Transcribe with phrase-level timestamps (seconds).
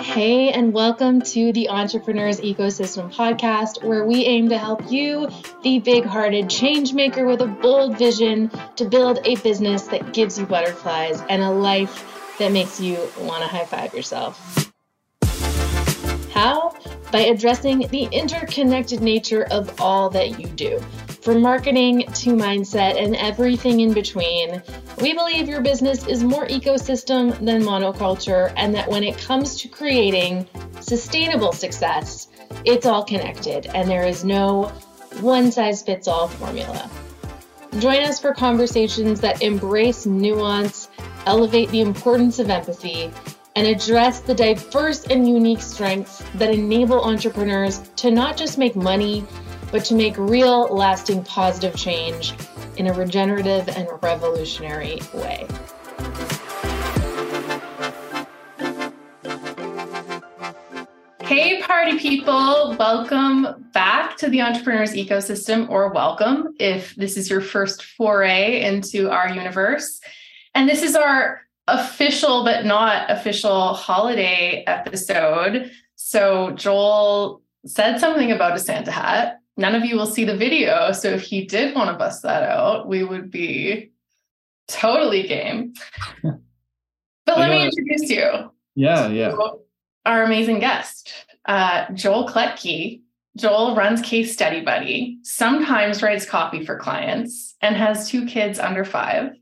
[0.00, 5.28] Hey, and welcome to the Entrepreneurs Ecosystem podcast, where we aim to help you,
[5.64, 10.38] the big hearted change maker with a bold vision, to build a business that gives
[10.38, 14.72] you butterflies and a life that makes you want to high five yourself.
[16.32, 16.76] How?
[17.10, 20.80] By addressing the interconnected nature of all that you do
[21.20, 24.62] from marketing to mindset and everything in between,
[25.00, 29.68] we believe your business is more ecosystem than monoculture, and that when it comes to
[29.68, 30.46] creating
[30.80, 32.28] sustainable success,
[32.64, 34.64] it's all connected and there is no
[35.20, 36.90] one size fits all formula.
[37.78, 40.88] Join us for conversations that embrace nuance,
[41.26, 43.12] elevate the importance of empathy,
[43.56, 49.24] and address the diverse and unique strengths that enable entrepreneurs to not just make money
[49.70, 52.34] but to make real, lasting, positive change
[52.76, 55.46] in a regenerative and revolutionary way.
[61.22, 67.40] Hey, party people, welcome back to the Entrepreneurs Ecosystem, or welcome if this is your
[67.40, 70.00] first foray into our universe.
[70.54, 75.70] And this is our official but not official holiday episode.
[75.94, 80.90] So, Joel said something about a Santa hat none of you will see the video.
[80.92, 83.92] So if he did want to bust that out, we would be
[84.66, 85.74] totally game.
[87.26, 88.50] But let me introduce you.
[88.74, 89.36] Yeah, yeah.
[90.04, 91.12] Our amazing guest,
[91.44, 93.02] uh, Joel Klettke.
[93.36, 98.84] Joel runs Case Study Buddy, sometimes writes copy for clients, and has two kids under
[98.84, 99.36] five.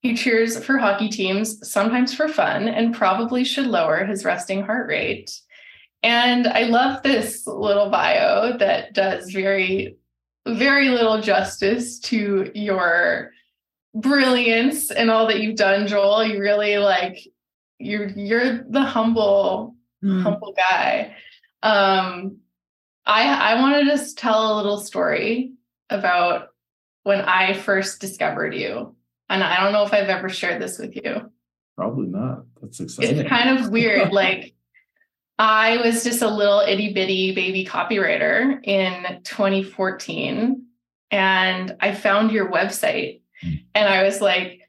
[0.00, 4.86] He cheers for hockey teams, sometimes for fun, and probably should lower his resting heart
[4.88, 5.30] rate.
[6.02, 9.96] And I love this little bio that does very,
[10.46, 13.32] very little justice to your
[13.94, 16.24] brilliance and all that you've done, Joel.
[16.24, 17.18] You really like
[17.78, 20.22] you're you're the humble, mm.
[20.22, 21.16] humble guy.
[21.62, 22.38] Um
[23.04, 25.52] I I want to just tell a little story
[25.90, 26.48] about
[27.02, 28.94] when I first discovered you.
[29.28, 31.30] And I don't know if I've ever shared this with you.
[31.76, 32.44] Probably not.
[32.60, 33.18] That's exciting.
[33.18, 34.12] It's kind of weird.
[34.12, 34.54] like
[35.40, 40.66] I was just a little itty bitty baby copywriter in 2014.
[41.10, 43.54] And I found your website hmm.
[43.74, 44.60] and I was like,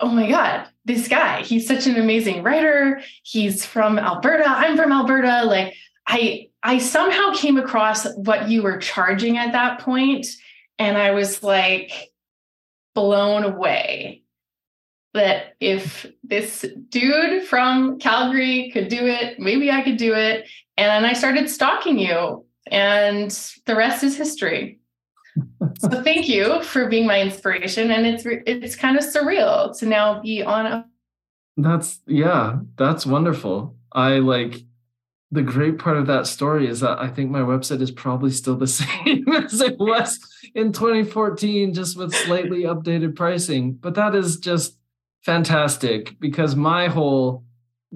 [0.00, 3.02] oh my God, this guy, he's such an amazing writer.
[3.24, 4.48] He's from Alberta.
[4.48, 5.44] I'm from Alberta.
[5.44, 5.74] Like,
[6.06, 10.26] I, I somehow came across what you were charging at that point,
[10.78, 11.92] and I was like
[12.94, 14.22] blown away
[15.16, 20.48] that if this dude from Calgary could do it, maybe I could do it.
[20.76, 23.30] And I started stalking you, and
[23.66, 24.78] the rest is history.
[25.78, 30.20] so thank you for being my inspiration, and it's it's kind of surreal to now
[30.20, 30.86] be on a.
[31.56, 33.76] That's yeah, that's wonderful.
[33.92, 34.62] I like
[35.32, 38.56] the great part of that story is that I think my website is probably still
[38.56, 40.18] the same as it was
[40.54, 43.72] in 2014, just with slightly updated pricing.
[43.74, 44.75] But that is just
[45.26, 47.42] fantastic because my whole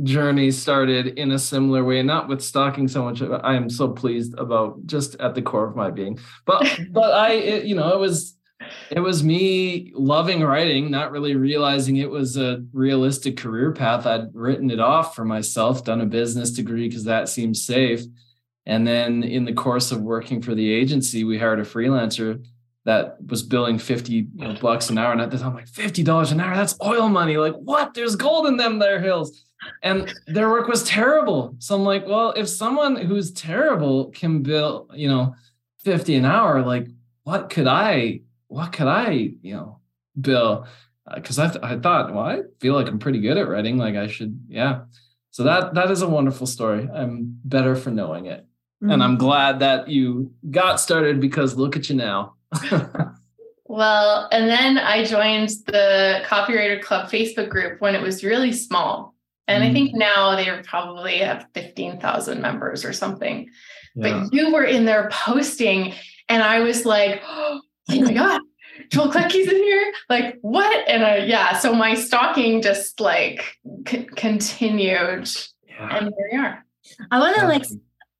[0.03, 4.35] journey started in a similar way not with stalking so much i am so pleased
[4.37, 6.19] about just at the core of my being.
[6.45, 8.37] But but i it, you know it was
[8.91, 14.07] it was me loving writing not really realizing it was a realistic career path.
[14.07, 18.03] I'd written it off for myself done a business degree because that seemed safe.
[18.67, 22.45] And then in the course of working for the agency we hired a freelancer
[22.85, 25.13] that was billing 50 you know, bucks an hour.
[25.13, 27.37] And at the time, I'm like, $50 an hour, that's oil money.
[27.37, 27.95] Like, what?
[27.95, 29.45] There's gold in them there hills.
[29.83, 31.55] And their work was terrible.
[31.59, 35.35] So I'm like, well, if someone who's terrible can bill, you know,
[35.85, 36.89] 50 an hour, like
[37.25, 39.81] what could I, what could I, you know,
[40.19, 40.67] bill?
[41.15, 43.77] Because uh, I, th- I thought, well, I feel like I'm pretty good at writing.
[43.77, 44.83] Like I should, yeah.
[45.31, 46.89] So that that is a wonderful story.
[46.93, 48.47] I'm better for knowing it.
[48.83, 48.91] Mm-hmm.
[48.91, 52.35] And I'm glad that you got started because look at you now.
[53.71, 59.15] Well, and then I joined the Copywriter Club Facebook group when it was really small.
[59.47, 59.69] And mm.
[59.69, 63.49] I think now they probably have 15,000 members or something.
[63.95, 64.25] Yeah.
[64.25, 65.95] But you were in there posting,
[66.29, 68.41] and I was like, oh my God,
[68.89, 69.93] Joel Klettke's in here.
[70.09, 70.89] Like, what?
[70.89, 75.31] And uh, yeah, so my stalking just like c- continued.
[75.69, 75.97] Yeah.
[75.97, 76.65] And here we are.
[77.13, 77.67] I want to like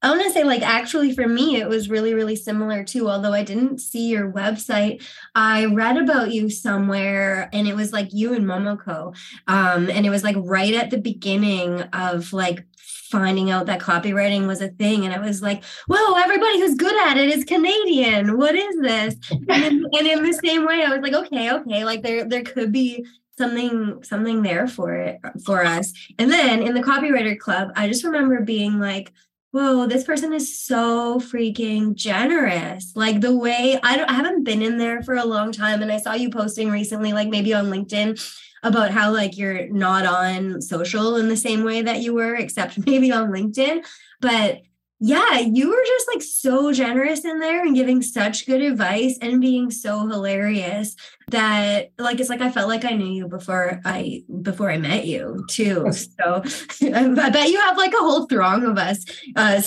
[0.03, 3.07] I want to say, like, actually, for me, it was really, really similar too.
[3.07, 5.03] Although I didn't see your website,
[5.35, 9.15] I read about you somewhere, and it was like you and Momoko,
[9.47, 12.65] um, and it was like right at the beginning of like
[13.11, 16.15] finding out that copywriting was a thing, and I was like, "Whoa!
[16.17, 18.37] Everybody who's good at it is Canadian.
[18.37, 19.15] What is this?"
[19.49, 22.71] and, and in the same way, I was like, "Okay, okay, like there, there could
[22.71, 23.05] be."
[23.37, 25.93] something something there for it for us.
[26.19, 29.13] And then in the copywriter club, I just remember being like,
[29.51, 32.93] whoa, this person is so freaking generous.
[32.95, 35.81] Like the way I don't I haven't been in there for a long time.
[35.81, 38.21] And I saw you posting recently, like maybe on LinkedIn,
[38.63, 42.77] about how like you're not on social in the same way that you were, except
[42.85, 43.85] maybe on LinkedIn.
[44.21, 44.61] But
[45.03, 49.41] yeah, you were just like so generous in there and giving such good advice and
[49.41, 50.95] being so hilarious
[51.29, 55.07] that like it's like I felt like I knew you before I before I met
[55.07, 55.91] you too.
[55.91, 56.43] So
[56.93, 59.03] I bet you have like a whole throng of us,
[59.35, 59.59] uh,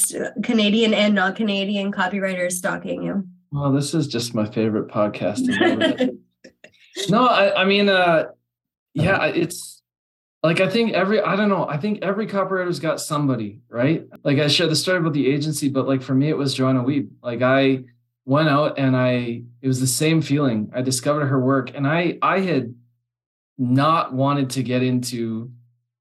[0.44, 3.26] Canadian and non-Canadian copywriters stalking you.
[3.50, 5.48] Well, this is just my favorite podcast.
[7.08, 8.26] no, I, I mean, uh,
[8.94, 9.73] yeah, it's
[10.44, 14.04] like I think every I don't know I think every copywriter's got somebody right?
[14.22, 16.84] Like I shared the story about the agency but like for me it was Joanna
[16.84, 17.84] Wiebe like I
[18.26, 20.70] went out and I it was the same feeling.
[20.74, 22.74] I discovered her work and I I had
[23.56, 25.50] not wanted to get into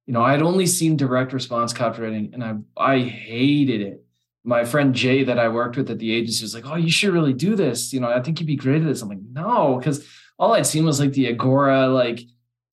[0.05, 4.03] you know I'd only seen direct response copywriting and I I hated it.
[4.43, 7.13] My friend Jay that I worked with at the agency was like oh you should
[7.13, 7.93] really do this.
[7.93, 9.01] You know I think you'd be great at this.
[9.01, 10.05] I'm like no because
[10.37, 12.19] all I'd seen was like the Agora like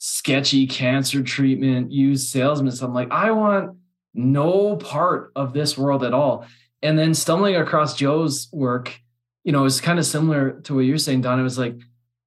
[0.00, 2.72] sketchy cancer treatment, used salesmen.
[2.72, 3.76] So I'm like, I want
[4.14, 6.46] no part of this world at all.
[6.82, 8.98] And then stumbling across Joe's work,
[9.44, 11.38] you know, is kind of similar to what you're saying, Dawn.
[11.38, 11.76] It was like,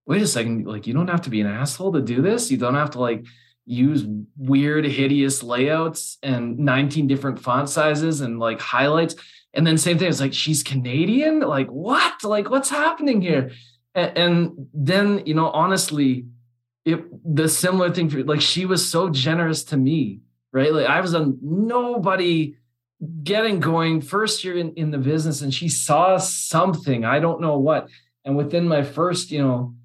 [0.06, 2.52] wait a second, like you don't have to be an asshole to do this.
[2.52, 3.26] You don't have to like
[3.66, 4.06] use
[4.38, 9.16] weird, hideous layouts and 19 different font sizes and like highlights.
[9.56, 11.40] And then same thing, it's like she's Canadian.
[11.40, 12.24] Like, what?
[12.24, 13.52] Like, what's happening here?
[13.96, 16.26] And, and then, you know, honestly,
[16.86, 20.22] it the similar thing for like she was so generous to me,
[20.52, 20.74] right?
[20.74, 22.56] Like I was a nobody
[23.24, 27.58] getting going first year in, in the business and she saw something, I don't know
[27.58, 27.90] what.
[28.26, 29.76] And within my first, you know,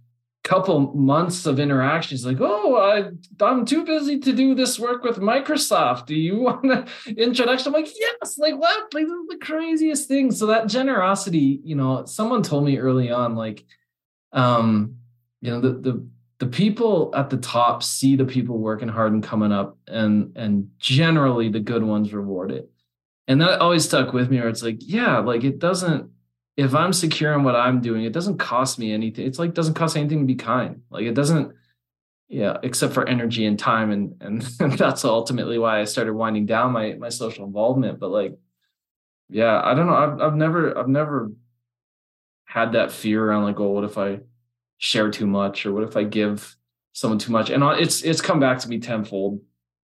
[0.45, 3.11] couple months of interactions, like, oh, I,
[3.45, 6.07] I'm too busy to do this work with Microsoft.
[6.07, 6.87] Do you want an
[7.19, 7.69] introduction?
[7.69, 8.95] I'm like, yes, like what?
[8.95, 10.31] Like the craziest thing.
[10.31, 13.65] So that generosity, you know, someone told me early on, like,
[14.33, 14.97] um,
[15.43, 19.23] you know, the the the people at the top see the people working hard and
[19.23, 22.71] coming up and and generally the good ones reward it.
[23.27, 26.11] And that always stuck with me where it's like yeah like it doesn't
[26.57, 29.27] if i'm secure in what i'm doing it doesn't cost me anything.
[29.27, 30.83] It's like doesn't cost anything to be kind.
[30.91, 31.55] Like it doesn't
[32.29, 34.43] yeah except for energy and time and and,
[34.79, 37.99] that's ultimately why i started winding down my my social involvement.
[37.99, 38.39] But like
[39.29, 39.95] yeah i don't know.
[39.95, 41.33] I've, I've never i've never
[42.45, 44.21] had that fear around like oh what if i
[44.79, 46.57] share too much or what if i give
[46.99, 47.51] someone too much?
[47.51, 49.41] And it's it's come back to me tenfold.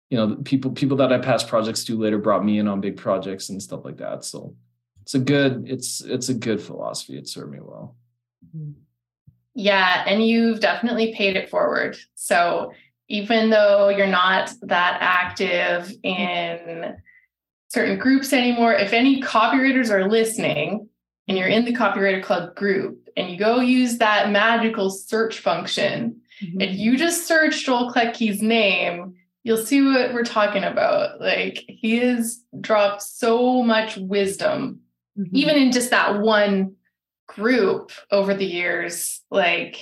[0.09, 2.97] You know people people that i passed projects to later brought me in on big
[2.97, 4.23] projects and stuff like that.
[4.23, 4.55] So
[5.01, 7.17] it's a good it's it's a good philosophy.
[7.17, 7.95] It served me well.
[8.45, 8.71] Mm-hmm.
[9.55, 11.97] Yeah and you've definitely paid it forward.
[12.15, 12.71] So
[13.07, 16.95] even though you're not that active in
[17.69, 20.89] certain groups anymore if any copywriters are listening
[21.31, 26.19] and you're in the copywriter club group and you go use that magical search function
[26.43, 26.59] mm-hmm.
[26.59, 31.21] and you just search Joel Klettke's name, you'll see what we're talking about.
[31.21, 34.81] Like he has dropped so much wisdom,
[35.17, 35.33] mm-hmm.
[35.33, 36.75] even in just that one
[37.29, 39.21] group over the years.
[39.31, 39.77] Like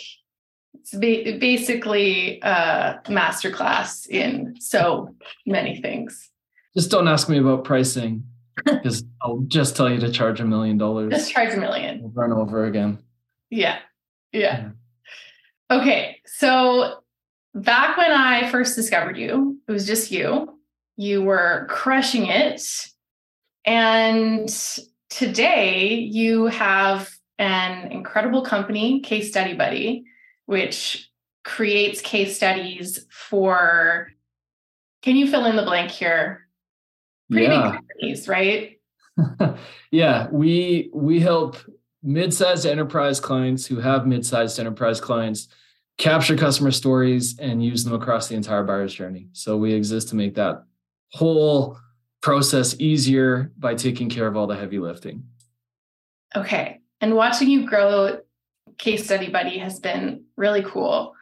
[0.76, 5.16] it's ba- basically a masterclass in so
[5.48, 6.30] many things.
[6.78, 8.29] Just don't ask me about pricing
[8.66, 11.12] because I'll oh, just tell you to charge a million dollars.
[11.12, 12.04] Just charge a million.
[12.06, 13.00] Over and over again.
[13.50, 13.80] Yeah.
[14.32, 14.70] Yeah.
[15.72, 16.22] Okay.
[16.26, 17.04] So
[17.54, 20.60] back when I first discovered you, it was just you.
[20.98, 22.62] You were crushing it.
[23.66, 24.50] And
[25.10, 30.04] today you have an incredible company, Case Study Buddy,
[30.46, 31.10] which
[31.44, 34.12] creates case studies for
[35.02, 36.49] can you fill in the blank here?
[37.30, 37.64] Pretty yeah.
[37.64, 38.80] big companies, right?
[39.92, 41.58] yeah, we we help
[42.02, 45.50] mid-sized enterprise clients who have mid-sized enterprise clients
[45.98, 49.28] capture customer stories and use them across the entire buyer's journey.
[49.34, 50.64] So we exist to make that
[51.12, 51.78] whole
[52.22, 55.24] process easier by taking care of all the heavy lifting.
[56.36, 56.80] Okay.
[57.02, 58.20] And watching you grow
[58.78, 61.14] case study buddy has been really cool.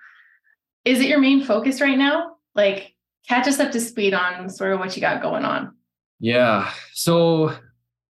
[0.85, 2.35] Is it your main focus right now?
[2.55, 2.93] Like
[3.27, 5.73] catch us up to speed on sort of what you got going on.
[6.19, 6.71] Yeah.
[6.93, 7.53] So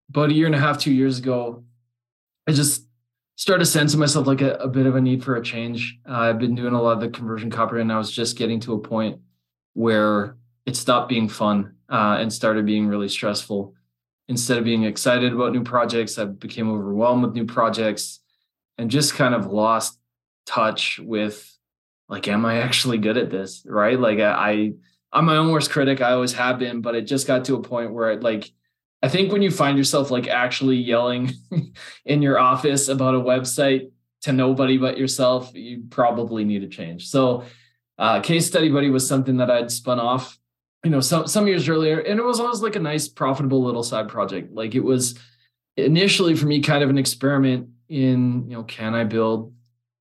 [0.10, 1.64] about a year and a half, two years ago,
[2.48, 2.86] I just
[3.36, 6.00] started sensing myself like a, a bit of a need for a change.
[6.08, 8.60] Uh, I've been doing a lot of the conversion copy, and I was just getting
[8.62, 9.20] to a point
[9.74, 13.74] where it stopped being fun uh, and started being really stressful.
[14.30, 18.20] Instead of being excited about new projects, I became overwhelmed with new projects
[18.78, 19.98] and just kind of lost
[20.46, 21.54] touch with
[22.10, 23.64] like, am I actually good at this?
[23.66, 24.00] Right.
[24.00, 24.74] Like I,
[25.18, 26.00] I'm my own worst critic.
[26.00, 28.52] I always have been, but it just got to a point where it like,
[29.02, 31.32] I think when you find yourself like actually yelling
[32.06, 33.90] in your office about a website
[34.22, 37.08] to nobody but yourself, you probably need a change.
[37.08, 37.46] So,
[37.98, 40.38] uh, case study buddy was something that I'd spun off,
[40.84, 43.82] you know, some some years earlier, and it was always like a nice, profitable little
[43.82, 44.54] side project.
[44.54, 45.18] Like it was
[45.78, 49.52] initially for me kind of an experiment in, you know, can I build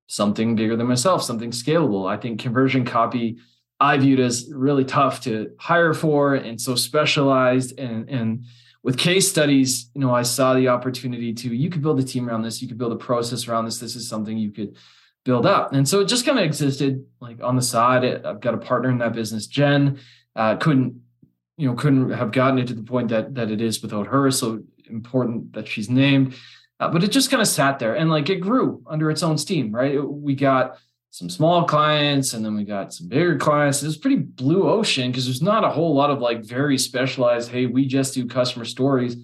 [0.05, 2.07] something bigger than myself, something scalable?
[2.07, 3.39] I think conversion copy
[3.79, 8.45] I viewed as really tough to hire for and so specialized and and
[8.83, 12.29] with case studies, you know, I saw the opportunity to you could build a team
[12.29, 13.79] around this, you could build a process around this.
[13.79, 14.77] This is something you could
[15.25, 15.73] build up.
[15.73, 18.05] And so it just kind of existed like on the side.
[18.25, 19.99] I've got a partner in that business, Jen.
[20.35, 21.01] Uh, couldn't,
[21.57, 24.31] you know, couldn't have gotten it to the point that that it is without her.
[24.31, 26.35] So important that she's named.
[26.79, 29.37] Uh, but it just kind of sat there and like it grew under its own
[29.37, 29.95] steam, right?
[29.95, 30.77] It, we got
[31.17, 33.81] some small clients and then we got some bigger clients.
[33.81, 37.49] It was pretty blue ocean because there's not a whole lot of like very specialized,
[37.49, 39.17] hey, we just do customer stories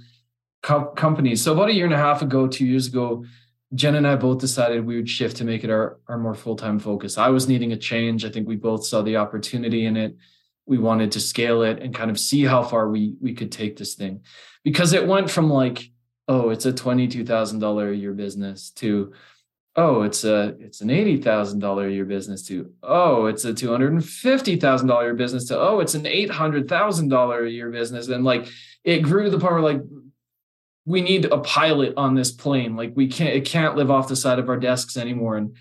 [0.63, 1.43] co- companies.
[1.43, 3.25] So about a year and a half ago, two years ago,
[3.75, 6.79] Jen and I both decided we would shift to make it our, our more full-time
[6.79, 7.19] focus.
[7.19, 8.25] I was needing a change.
[8.25, 10.15] I think we both saw the opportunity in it.
[10.65, 13.77] We wanted to scale it and kind of see how far we we could take
[13.77, 14.21] this thing.
[14.63, 15.91] Because it went from like,
[16.27, 19.13] oh, it's a $22,000 a year business to
[19.75, 23.53] oh, it's a it's an eighty thousand dollar a year business to oh, it's a
[23.53, 26.67] two hundred and fifty thousand dollar a year business to oh, it's an eight hundred
[26.67, 28.47] thousand dollar a year business, and like
[28.83, 29.81] it grew to the point where like
[30.85, 34.15] we need a pilot on this plane, like we can't it can't live off the
[34.15, 35.55] side of our desks anymore, and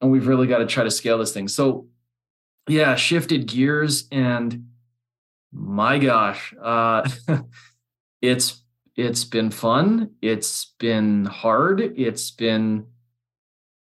[0.00, 1.48] and we've really got to try to scale this thing.
[1.48, 1.88] So
[2.68, 4.66] yeah, shifted gears and
[5.52, 7.08] my gosh, uh,
[8.22, 8.62] it's
[8.96, 10.10] it's been fun.
[10.20, 11.80] It's been hard.
[11.80, 12.86] It's been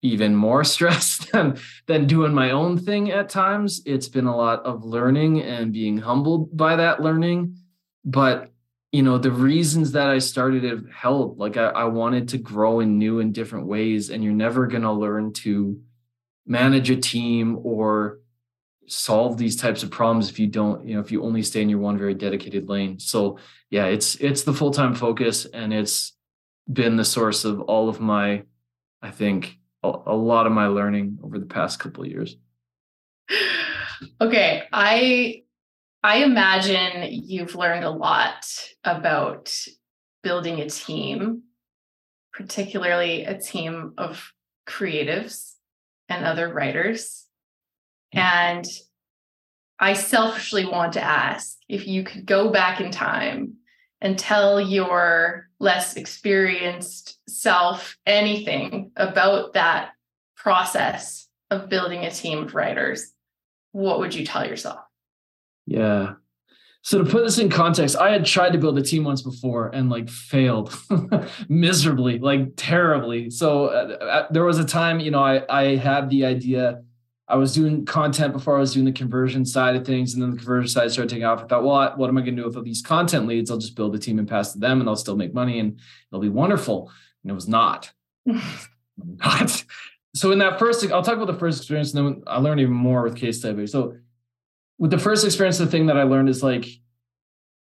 [0.02, 3.82] even more stressed than than doing my own thing at times.
[3.84, 7.56] It's been a lot of learning and being humbled by that learning.
[8.04, 8.50] But
[8.92, 12.80] you know the reasons that i started have helped like I, I wanted to grow
[12.80, 15.80] in new and different ways and you're never going to learn to
[16.46, 18.20] manage a team or
[18.86, 21.68] solve these types of problems if you don't you know if you only stay in
[21.68, 22.98] your one very dedicated lane.
[22.98, 23.38] So
[23.70, 26.14] yeah it's it's the full-time focus and it's
[26.70, 28.42] been the source of all of my
[29.02, 32.36] i think a, a lot of my learning over the past couple years.
[34.20, 35.42] Okay, I
[36.04, 38.46] I imagine you've learned a lot
[38.84, 39.52] about
[40.22, 41.42] building a team,
[42.32, 44.32] particularly a team of
[44.68, 45.54] creatives
[46.08, 47.26] and other writers.
[48.12, 48.20] Hmm.
[48.20, 48.66] And
[49.80, 53.54] I selfishly want to ask if you could go back in time
[54.00, 59.90] and tell your less experienced self anything about that
[60.36, 63.12] process of building a team of writers,
[63.72, 64.80] what would you tell yourself?
[65.66, 66.14] Yeah.
[66.82, 69.68] So to put this in context, I had tried to build a team once before
[69.68, 70.74] and like failed
[71.48, 73.30] miserably, like terribly.
[73.30, 76.82] So uh, uh, there was a time, you know, I I had the idea
[77.28, 80.30] I was doing content before I was doing the conversion side of things, and then
[80.30, 81.42] the conversion side started taking off.
[81.42, 83.50] I thought, well, what am I going to do with all these content leads?
[83.50, 85.78] I'll just build a team and pass to them, and I'll still make money, and
[86.10, 86.90] it'll be wonderful.
[87.22, 87.92] And it was not.
[88.96, 89.64] not.
[90.14, 92.72] So in that first, I'll talk about the first experience, and then I learned even
[92.72, 93.66] more with case study.
[93.66, 93.96] So
[94.78, 96.66] with the first experience, the thing that I learned is like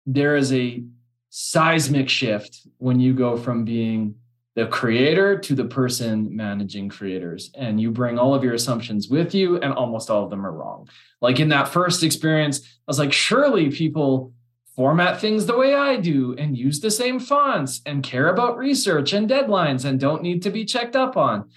[0.06, 0.82] there is a
[1.28, 4.14] seismic shift when you go from being
[4.58, 7.52] the creator to the person managing creators.
[7.54, 10.50] And you bring all of your assumptions with you, and almost all of them are
[10.50, 10.88] wrong.
[11.20, 14.32] Like in that first experience, I was like, surely people
[14.74, 19.12] format things the way I do and use the same fonts and care about research
[19.12, 21.50] and deadlines and don't need to be checked up on.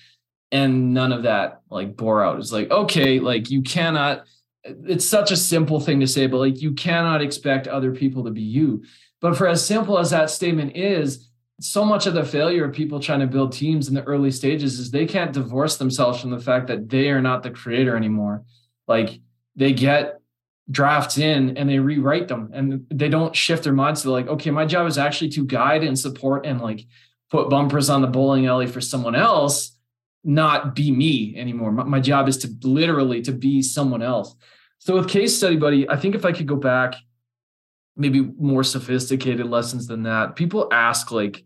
[0.51, 2.37] And none of that like bore out.
[2.37, 4.27] It's like, okay, like you cannot,
[4.63, 8.31] it's such a simple thing to say, but like you cannot expect other people to
[8.31, 8.83] be you.
[9.21, 11.30] But for as simple as that statement is,
[11.61, 14.79] so much of the failure of people trying to build teams in the early stages
[14.79, 18.43] is they can't divorce themselves from the fact that they are not the creator anymore.
[18.87, 19.19] Like
[19.55, 20.19] they get
[20.69, 24.49] drafts in and they rewrite them and they don't shift their minds to like, okay,
[24.49, 26.85] my job is actually to guide and support and like
[27.29, 29.77] put bumpers on the bowling alley for someone else,
[30.23, 31.71] not be me anymore.
[31.71, 34.35] My, my job is to literally to be someone else.
[34.79, 36.95] So with case study buddy, I think if I could go back
[38.01, 40.35] maybe more sophisticated lessons than that.
[40.35, 41.43] People ask like,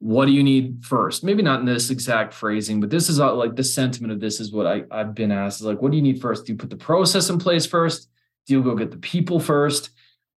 [0.00, 1.22] what do you need first?
[1.22, 4.40] Maybe not in this exact phrasing, but this is uh, like the sentiment of this
[4.40, 6.46] is what I, I've been asked is like, what do you need first?
[6.46, 8.08] Do you put the process in place first?
[8.46, 9.90] Do you go get the people first?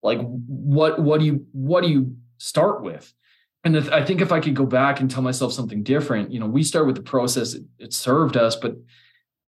[0.03, 3.15] Like what what do you what do you start with?
[3.65, 6.41] And if, I think if I could go back and tell myself something different, you
[6.41, 8.75] know, we start with the process, it, it served us, but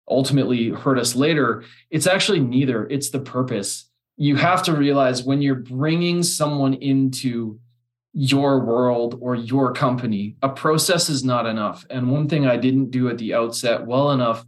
[0.09, 1.64] ultimately hurt us later.
[1.90, 2.87] It's actually neither.
[2.87, 3.90] It's the purpose.
[4.16, 7.59] You have to realize when you're bringing someone into
[8.12, 11.85] your world or your company, a process is not enough.
[11.90, 14.47] And one thing I didn't do at the outset well enough,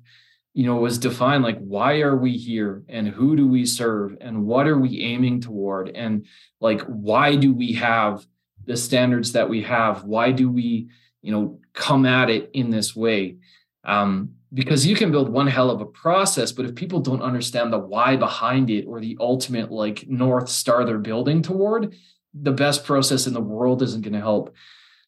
[0.54, 4.46] you know, was define like why are we here and who do we serve and
[4.46, 6.26] what are we aiming toward and
[6.60, 8.24] like why do we have
[8.66, 10.04] the standards that we have?
[10.04, 10.88] Why do we,
[11.22, 13.36] you know, come at it in this way?
[13.84, 17.72] Um, because you can build one hell of a process, but if people don't understand
[17.72, 21.94] the why behind it or the ultimate like north star they're building toward,
[22.32, 24.54] the best process in the world isn't going to help.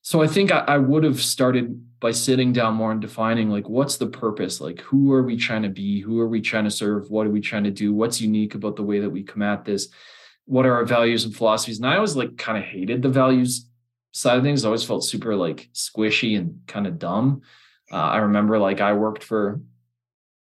[0.02, 3.68] So I think I, I, would have started by sitting down more and defining like
[3.68, 4.60] what's the purpose?
[4.60, 6.00] Like who are we trying to be?
[6.00, 7.10] Who are we trying to serve?
[7.10, 7.92] What are we trying to do?
[7.92, 9.88] What's unique about the way that we come at this?
[10.46, 11.78] What are our values and philosophies?
[11.78, 13.68] And I always like kind of hated the values
[14.12, 14.64] side of things.
[14.64, 17.42] I always felt super like squishy and kind of dumb.
[17.90, 19.60] Uh, I remember like I worked for,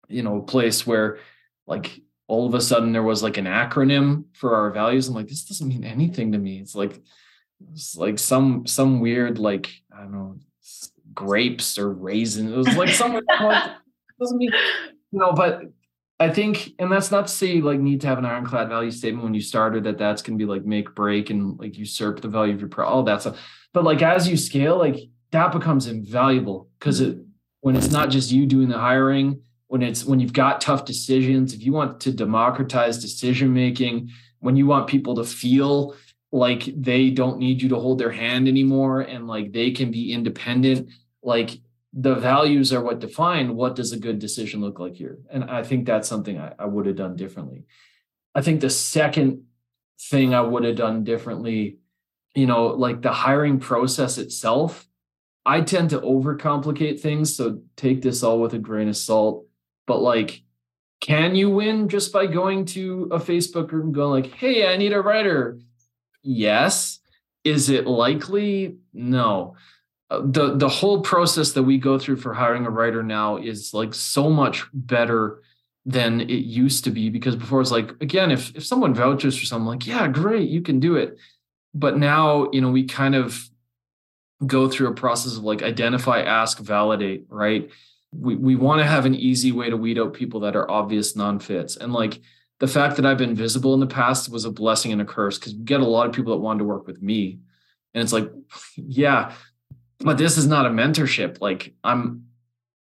[0.08, 1.18] you know, a place where
[1.66, 5.08] like all of a sudden there was like an acronym for our values.
[5.08, 6.58] I'm like, this doesn't mean anything to me.
[6.58, 7.00] It's like
[7.72, 10.36] it's like some some weird like I don't know
[11.14, 12.52] grapes or raisins.
[12.52, 13.12] It was like some
[14.20, 14.52] doesn't mean
[15.12, 15.62] you know, but
[16.18, 18.90] I think, and that's not to say you like need to have an ironclad value
[18.90, 22.20] statement when you started that that's going to be like make break and like usurp
[22.20, 23.38] the value of your pro, all that stuff.
[23.72, 24.96] But like as you scale, like
[25.32, 27.18] that becomes invaluable because it
[27.62, 29.40] when it's not just you doing the hiring,
[29.72, 34.54] when it's when you've got tough decisions if you want to democratize decision making when
[34.54, 35.96] you want people to feel
[36.30, 40.12] like they don't need you to hold their hand anymore and like they can be
[40.12, 40.90] independent
[41.22, 41.58] like
[41.94, 45.16] the values are what define what does a good decision look like here.
[45.30, 47.64] And i think that's something i, I would have done differently.
[48.34, 49.44] I think the second
[50.10, 51.78] thing i would have done differently
[52.34, 54.86] you know like the hiring process itself
[55.44, 59.46] i tend to overcomplicate things so take this all with a grain of salt.
[59.86, 60.42] But like
[61.00, 64.76] can you win just by going to a facebook group and going like hey i
[64.76, 65.58] need a writer.
[66.22, 67.00] Yes.
[67.44, 68.76] Is it likely?
[68.92, 69.56] No.
[70.10, 73.74] Uh, the the whole process that we go through for hiring a writer now is
[73.74, 75.42] like so much better
[75.84, 79.46] than it used to be because before it's like again if if someone vouches for
[79.46, 81.16] something like yeah great you can do it.
[81.74, 83.48] But now you know we kind of
[84.46, 87.70] go through a process of like identify ask validate right?
[88.14, 91.16] We, we want to have an easy way to weed out people that are obvious
[91.16, 91.76] non-fits.
[91.76, 92.20] And like
[92.58, 95.38] the fact that i've been visible in the past was a blessing and a curse
[95.38, 97.38] because we get a lot of people that wanted to work with me.
[97.94, 98.30] And it's like
[98.76, 99.32] yeah
[100.00, 101.40] but this is not a mentorship.
[101.40, 102.26] Like i'm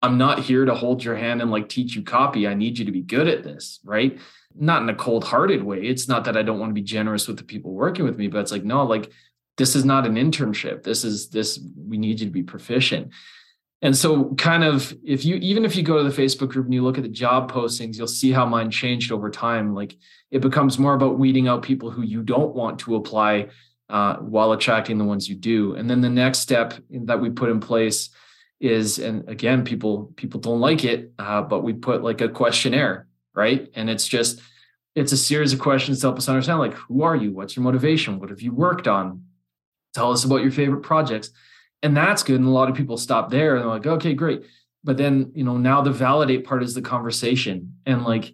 [0.01, 2.47] i'm not here to hold your hand and like teach you copy.
[2.47, 4.19] I need you to be good at this right?
[4.57, 5.81] Not in a cold-hearted way.
[5.81, 8.27] It's not that i don't want to be generous with the people working with me
[8.27, 9.11] but it's like no like
[9.57, 13.11] this is not an internship this is this we need you to be proficient
[13.81, 16.73] and so, kind of, if you even if you go to the Facebook group and
[16.73, 19.75] you look at the job postings, you'll see how mine changed over time.
[19.75, 19.95] Like
[20.31, 23.49] it becomes more about weeding out people who you don't want to apply
[23.89, 25.75] uh, while attracting the ones you do.
[25.75, 28.09] And then the next step that we put in place
[28.59, 33.07] is, and again, people people don't like it, uh, but we put like a questionnaire,
[33.35, 33.69] right?
[33.75, 34.41] And it's just
[34.95, 37.33] it's a series of questions to help us understand, like who are you?
[37.33, 38.19] What's your motivation?
[38.19, 39.25] What have you worked on?
[39.95, 41.31] Tell us about your favorite projects.
[41.81, 44.43] And that's good and a lot of people stop there and they're like okay great.
[44.83, 48.33] But then you know now the validate part is the conversation and like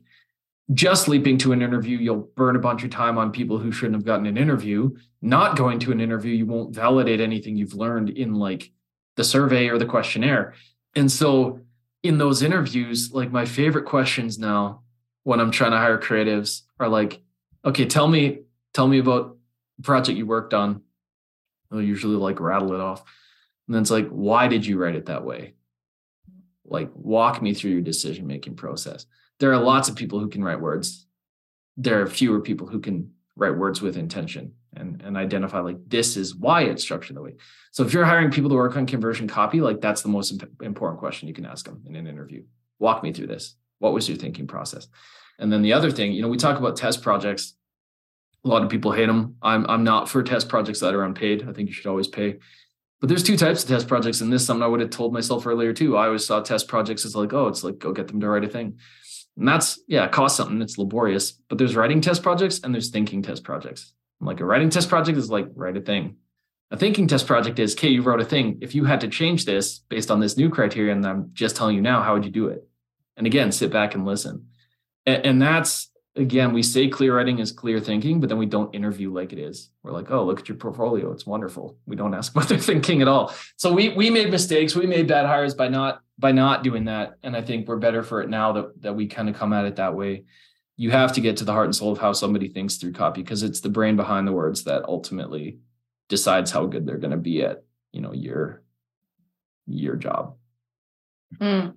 [0.74, 3.96] just leaping to an interview you'll burn a bunch of time on people who shouldn't
[3.96, 4.92] have gotten an interview.
[5.22, 8.72] Not going to an interview you won't validate anything you've learned in like
[9.16, 10.54] the survey or the questionnaire.
[10.96, 11.62] And so
[12.04, 14.82] in those interviews like my favorite questions now
[15.24, 17.22] when i'm trying to hire creatives are like
[17.64, 18.40] okay tell me
[18.74, 19.38] tell me about
[19.78, 20.82] the project you worked on
[21.72, 23.04] i'll usually like rattle it off
[23.72, 25.54] and then it's like, why did you write it that way?
[26.66, 29.06] Like, walk me through your decision making process.
[29.40, 31.06] There are lots of people who can write words.
[31.78, 36.18] There are fewer people who can write words with intention and, and identify like this
[36.18, 37.36] is why it's structured that way.
[37.72, 40.62] So if you're hiring people to work on conversion copy, like that's the most imp-
[40.62, 42.44] important question you can ask them in an interview.
[42.80, 43.56] Walk me through this.
[43.80, 44.90] What was your thinking process?
[45.40, 47.56] And then the other thing, you know, we talk about test projects.
[48.44, 49.36] A lot of people hate them.
[49.42, 51.48] I'm I'm not for test projects that are unpaid.
[51.48, 52.40] I think you should always pay.
[53.00, 55.48] But there's two types of test projects, and this something I would have told myself
[55.48, 55.98] earlier too.
[55.98, 58.44] I always saw test projects as like, oh, it's like go get them to write
[58.44, 58.78] a thing.
[59.38, 61.32] And that's yeah, it costs something, it's laborious.
[61.32, 63.94] But there's writing test projects and there's thinking test projects.
[64.20, 66.18] Like a writing test project is like write a thing.
[66.70, 68.60] A thinking test project is, okay, you wrote a thing.
[68.62, 71.76] If you had to change this based on this new criteria, and I'm just telling
[71.76, 72.66] you now, how would you do it?
[73.18, 74.48] And again, sit back and listen.
[75.06, 78.74] And, and that's again, we say clear writing is clear thinking, but then we don't
[78.76, 79.70] interview like it is.
[79.84, 81.12] We're like, oh, look at your portfolio.
[81.12, 81.78] It's wonderful.
[81.86, 83.34] We don't ask what they're thinking at all.
[83.58, 84.76] So we we made mistakes.
[84.76, 88.04] We made bad hires by not by not doing that, and I think we're better
[88.04, 90.26] for it now that that we kind of come at it that way.
[90.78, 93.22] You have to get to the heart and soul of how somebody thinks through copy
[93.22, 95.60] because it's the brain behind the words that ultimately
[96.10, 98.64] decides how good they're going to be at you know your
[99.68, 100.36] your job.
[101.40, 101.76] Mm.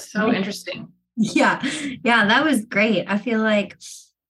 [0.00, 0.92] So interesting.
[1.18, 1.60] Yeah.
[2.04, 3.06] Yeah, that was great.
[3.08, 3.76] I feel like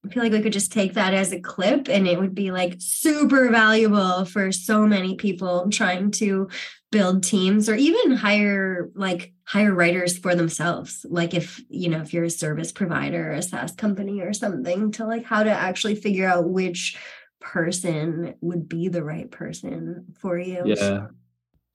[0.04, 2.50] I feel like we could just take that as a clip and it would be
[2.50, 6.48] like super valuable for so many people trying to
[6.90, 11.04] build teams or even hire like hire writers for themselves.
[11.08, 14.92] Like if, you know, if you're a service provider or a SaaS company or something
[14.92, 16.96] to like how to actually figure out which
[17.40, 20.62] person would be the right person for you.
[20.64, 21.08] Yeah.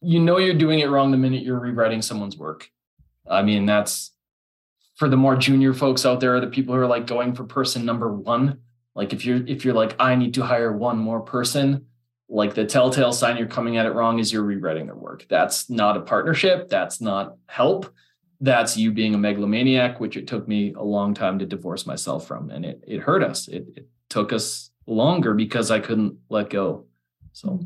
[0.01, 2.69] You know you're doing it wrong the minute you're rewriting someone's work.
[3.29, 4.11] I mean, that's
[5.03, 7.83] for the more junior folks out there, the people who are like going for person
[7.83, 8.59] number one.
[8.95, 11.87] Like if you're if you're like, I need to hire one more person,
[12.29, 15.25] like the telltale sign you're coming at it wrong is you're rewriting their work.
[15.27, 16.69] That's not a partnership.
[16.69, 17.93] That's not help.
[18.39, 22.25] That's you being a megalomaniac, which it took me a long time to divorce myself
[22.25, 22.49] from.
[22.49, 23.49] And it it hurt us.
[23.49, 26.85] It, it took us longer because I couldn't let go.
[27.33, 27.59] So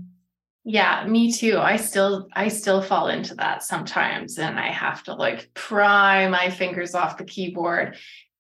[0.70, 1.60] yeah, me too.
[1.60, 6.50] I still I still fall into that sometimes and I have to like pry my
[6.50, 7.96] fingers off the keyboard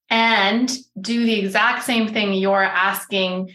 [0.09, 3.53] and do the exact same thing you're asking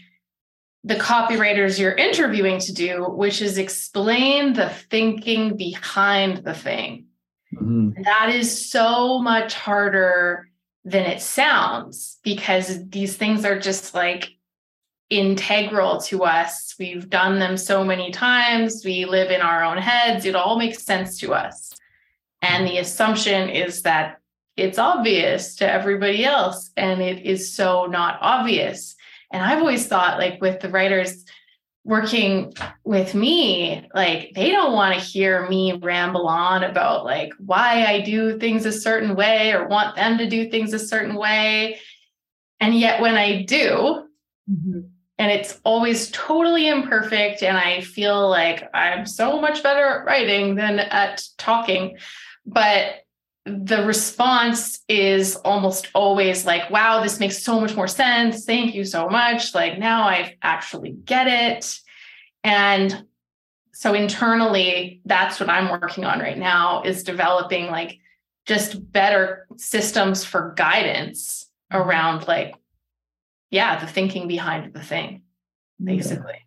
[0.83, 7.05] the copywriters you're interviewing to do, which is explain the thinking behind the thing.
[7.53, 8.01] Mm-hmm.
[8.01, 10.49] That is so much harder
[10.83, 14.31] than it sounds because these things are just like
[15.19, 16.75] integral to us.
[16.79, 18.83] We've done them so many times.
[18.83, 20.25] We live in our own heads.
[20.25, 21.71] It all makes sense to us.
[22.41, 24.19] And the assumption is that
[24.57, 28.95] it's obvious to everybody else, and it is so not obvious.
[29.31, 31.25] And I've always thought, like, with the writers
[31.85, 37.85] working with me, like, they don't want to hear me ramble on about, like, why
[37.85, 41.79] I do things a certain way or want them to do things a certain way.
[42.59, 44.03] And yet, when I do,
[44.51, 44.79] mm-hmm
[45.17, 50.55] and it's always totally imperfect and i feel like i'm so much better at writing
[50.55, 51.97] than at talking.
[52.45, 52.95] But
[53.45, 58.45] the response is almost always like wow this makes so much more sense.
[58.45, 59.53] Thank you so much.
[59.53, 61.79] Like now i actually get it.
[62.43, 63.05] And
[63.73, 67.99] so internally that's what i'm working on right now is developing like
[68.45, 71.89] just better systems for guidance mm-hmm.
[71.89, 72.55] around like
[73.53, 75.21] yeah, the thinking behind the thing,
[75.81, 76.39] basically.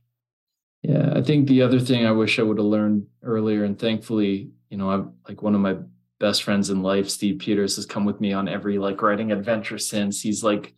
[0.82, 0.92] Yeah.
[0.92, 1.12] yeah.
[1.14, 4.76] I think the other thing I wish I would have learned earlier, and thankfully, you
[4.76, 5.76] know, I'm like one of my
[6.18, 9.78] best friends in life, Steve Peters, has come with me on every like writing adventure
[9.78, 10.20] since.
[10.20, 10.74] He's like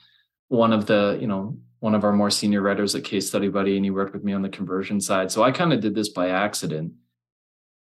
[0.48, 3.76] one of the, you know, one of our more senior writers at Case Study Buddy,
[3.76, 5.32] and he worked with me on the conversion side.
[5.32, 6.92] So I kind of did this by accident.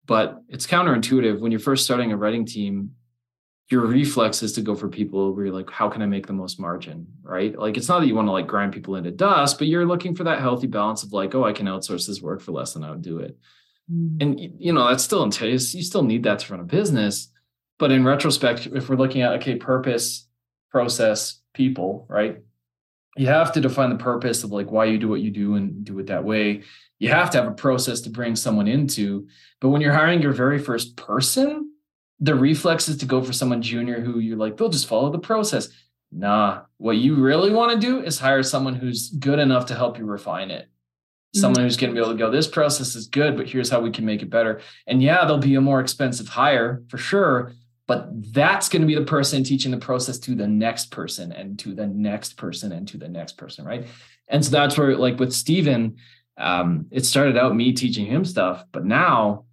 [0.06, 2.92] But it's counterintuitive when you're first starting a writing team
[3.70, 6.34] your reflex is to go for people where you're like, how can I make the
[6.34, 7.08] most margin?
[7.24, 7.58] Right.
[7.58, 10.16] Like it's not that you want to like grind people into dust, but you're looking
[10.16, 12.84] for that healthy balance of like, oh, I can outsource this work for less than
[12.84, 13.38] I would do it.
[13.92, 14.22] Mm.
[14.22, 17.32] And you know, that's still entails you still need that to run a business.
[17.80, 20.28] But in retrospect, if we're looking at okay, purpose,
[20.70, 22.38] process, people, right?
[23.18, 25.84] You have to define the purpose of like why you do what you do and
[25.84, 26.64] do it that way.
[27.00, 29.28] You have to have a process to bring someone into.
[29.60, 31.72] But when you're hiring your very first person,
[32.20, 35.20] the reflex is to go for someone junior who you're like, they'll just follow the
[35.20, 35.70] process.
[36.12, 39.98] Nah, what you really want to do is hire someone who's good enough to help
[39.98, 40.70] you refine it.
[41.34, 41.64] Someone mm-hmm.
[41.64, 43.92] who's going to be able to go, this process is good, but here's how we
[43.92, 44.62] can make it better.
[44.88, 47.52] And yeah, there'll be a more expensive hire for sure,
[47.88, 51.60] but that's going to be the person teaching the process to the next person and
[51.60, 53.86] to the next person and to the next person, right?
[54.30, 55.98] And so that's where, like with Steven,
[56.38, 59.45] um, it started out me teaching him stuff, but now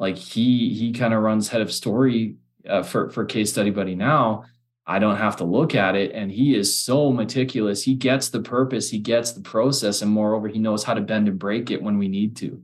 [0.00, 2.36] like he he kind of runs head of story
[2.68, 4.44] uh, for for case study buddy now.
[4.86, 7.84] I don't have to look at it and he is so meticulous.
[7.84, 11.28] He gets the purpose he gets the process and moreover he knows how to bend
[11.28, 12.62] and break it when we need to.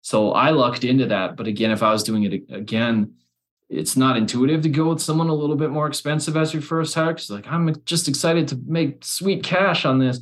[0.00, 3.12] So i lucked into that but again if i was doing it again
[3.68, 6.94] it's not intuitive to go with someone a little bit more expensive as your first
[6.94, 10.18] hire because like i'm just excited to make sweet cash on this.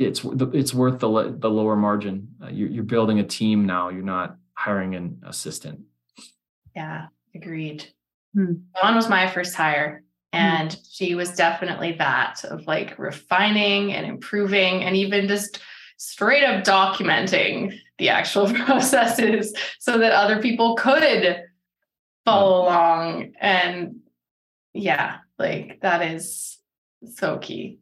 [0.00, 2.28] It's it's worth the the lower margin.
[2.42, 3.90] Uh, you're, you're building a team now.
[3.90, 5.80] You're not hiring an assistant.
[6.76, 7.86] Yeah, agreed.
[8.34, 8.52] Hmm.
[8.80, 10.04] Dawn was my first hire.
[10.34, 10.38] Hmm.
[10.38, 10.78] And hmm.
[10.90, 15.60] she was definitely that of like refining and improving and even just
[15.96, 21.42] straight up documenting the actual processes so that other people could
[22.26, 23.32] follow along.
[23.40, 24.00] And
[24.74, 26.58] yeah, like that is
[27.14, 27.79] so key.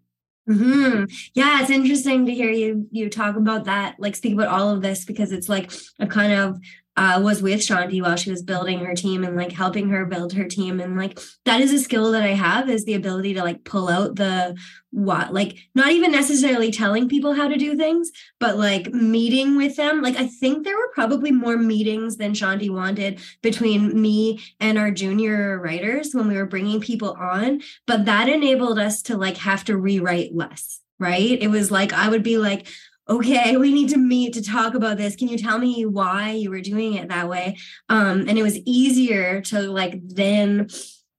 [0.48, 1.04] Mm-hmm.
[1.34, 4.80] Yeah, it's interesting to hear you you talk about that, like speak about all of
[4.80, 6.58] this because it's like a kind of
[6.98, 10.32] uh, was with Chanti while she was building her team and like helping her build
[10.32, 10.80] her team.
[10.80, 13.88] And like that is a skill that I have is the ability to like pull
[13.88, 14.56] out the
[14.90, 19.76] what, like not even necessarily telling people how to do things, but like meeting with
[19.76, 20.02] them.
[20.02, 24.90] Like I think there were probably more meetings than Chanti wanted between me and our
[24.90, 29.62] junior writers when we were bringing people on, but that enabled us to like have
[29.66, 31.40] to rewrite less right?
[31.40, 32.66] It was like I would be like,
[33.08, 35.16] okay, we need to meet to talk about this.
[35.16, 37.56] Can you tell me why you were doing it that way?
[37.88, 40.68] Um, and it was easier to like then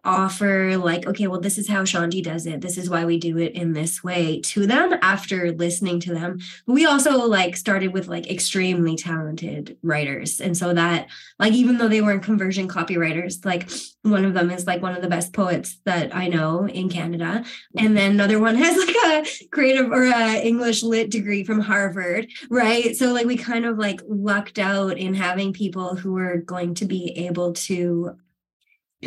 [0.04, 2.62] offer like okay well this is how Chanti does it.
[2.62, 6.40] This is why we do it in this way to them after listening to them.
[6.66, 10.40] But we also like started with like extremely talented writers.
[10.40, 11.08] And so that
[11.38, 13.70] like even though they weren't conversion copywriters like
[14.04, 17.44] one of them is like one of the best poets that i know in canada.
[17.78, 22.30] And then another one has like a creative or a english lit degree from harvard
[22.50, 22.96] right?
[22.96, 26.86] So like we kind of like lucked out in having people who were going to
[26.86, 28.16] be able to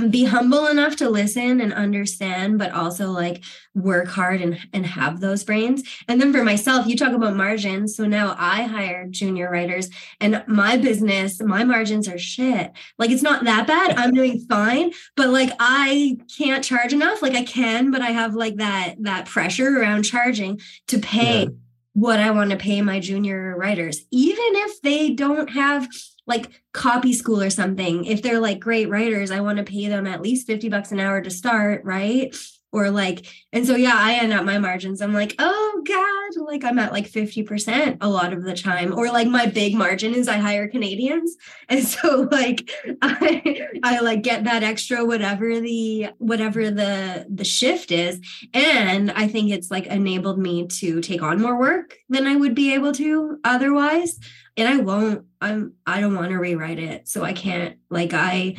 [0.08, 5.20] be humble enough to listen and understand but also like work hard and and have
[5.20, 5.82] those brains.
[6.08, 7.96] And then for myself you talk about margins.
[7.96, 12.72] So now i hire junior writers and my business my margins are shit.
[12.98, 13.96] Like it's not that bad.
[13.96, 17.20] I'm doing fine but like i can't charge enough.
[17.20, 21.48] Like i can but i have like that that pressure around charging to pay yeah.
[21.92, 25.88] what i want to pay my junior writers even if they don't have
[26.26, 28.04] like copy school or something.
[28.04, 31.00] If they're like great writers i want to pay them at least 50 bucks an
[31.00, 32.34] hour to start right?
[32.74, 36.64] Or like and so yeah i end up my margins i'm like oh god like
[36.64, 38.98] i'm at like 50% a lot of the time.
[38.98, 41.36] Or like my big margin is i hire canadians
[41.68, 42.70] and so like
[43.02, 48.20] i i like get that extra whatever the whatever the the shift is.
[48.54, 52.54] And i think it's like enabled me to take on more work than i would
[52.54, 54.18] be able to otherwise
[54.56, 55.26] and I won't.
[55.40, 55.74] I'm.
[55.86, 57.78] I don't want to rewrite it, so I can't.
[57.88, 58.56] Like I,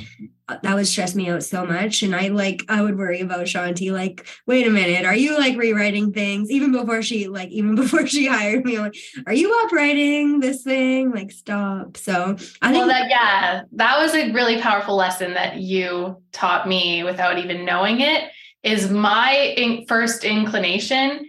[0.48, 2.64] uh, that would stress me out so much, and I like.
[2.68, 3.92] I would worry about Chanti.
[3.92, 8.08] Like, wait a minute, are you like rewriting things even before she like even before
[8.08, 8.78] she hired me?
[8.78, 8.96] I'm like,
[9.28, 11.12] are you upwriting this thing?
[11.12, 11.98] Like, stop.
[11.98, 12.80] So I think.
[12.80, 17.66] Well, that yeah, that was a really powerful lesson that you taught me without even
[17.66, 18.32] knowing it.
[18.64, 21.28] Is my in- first inclination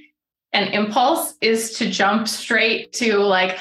[0.54, 3.58] and impulse is to jump straight to like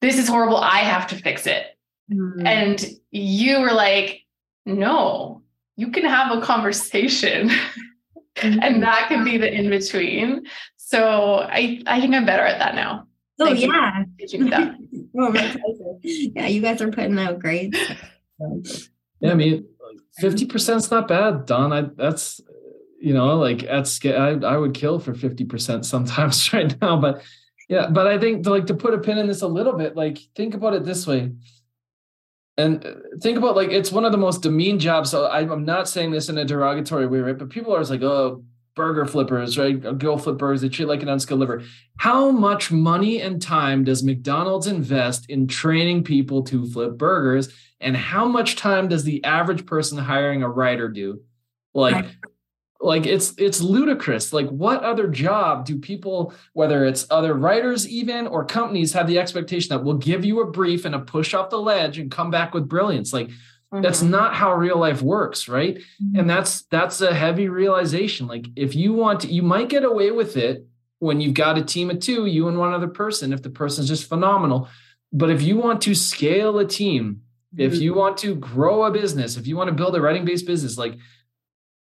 [0.00, 0.58] this is horrible.
[0.58, 1.66] I have to fix it.
[2.12, 2.46] Mm-hmm.
[2.46, 4.22] And you were like,
[4.64, 5.42] no,
[5.76, 7.48] you can have a conversation.
[7.48, 8.60] Mm-hmm.
[8.62, 10.46] and that can be the in between.
[10.76, 13.06] So I, I think I'm better at that now.
[13.40, 14.04] Oh, Thank yeah.
[15.18, 15.98] oh, my pleasure.
[16.02, 17.76] Yeah, you guys are putting out great.
[19.20, 19.66] yeah, I mean,
[20.20, 21.72] 50% is not bad, Dawn.
[21.72, 22.40] I, that's,
[23.00, 27.22] you know, like at scale, I, I would kill for 50% sometimes right now, but
[27.68, 29.94] yeah, but I think to like to put a pin in this a little bit,
[29.94, 31.32] like think about it this way.
[32.56, 35.10] And uh, think about like it's one of the most demeaned jobs.
[35.10, 37.38] So I'm not saying this in a derogatory way, right?
[37.38, 38.42] But people are like, oh,
[38.74, 39.98] burger flippers, right?
[39.98, 41.62] Go flip burgers, they treat like an unskilled labor.
[41.98, 47.52] How much money and time does McDonald's invest in training people to flip burgers?
[47.80, 51.20] And how much time does the average person hiring a writer do?
[51.74, 52.06] Like
[52.80, 58.26] like it's it's ludicrous like what other job do people whether it's other writers even
[58.26, 61.50] or companies have the expectation that we'll give you a brief and a push off
[61.50, 63.80] the ledge and come back with brilliance like mm-hmm.
[63.80, 66.20] that's not how real life works right mm-hmm.
[66.20, 70.12] and that's that's a heavy realization like if you want to you might get away
[70.12, 70.64] with it
[71.00, 73.88] when you've got a team of two you and one other person if the person's
[73.88, 74.68] just phenomenal
[75.12, 77.22] but if you want to scale a team
[77.56, 77.82] if mm-hmm.
[77.82, 80.78] you want to grow a business if you want to build a writing based business
[80.78, 80.96] like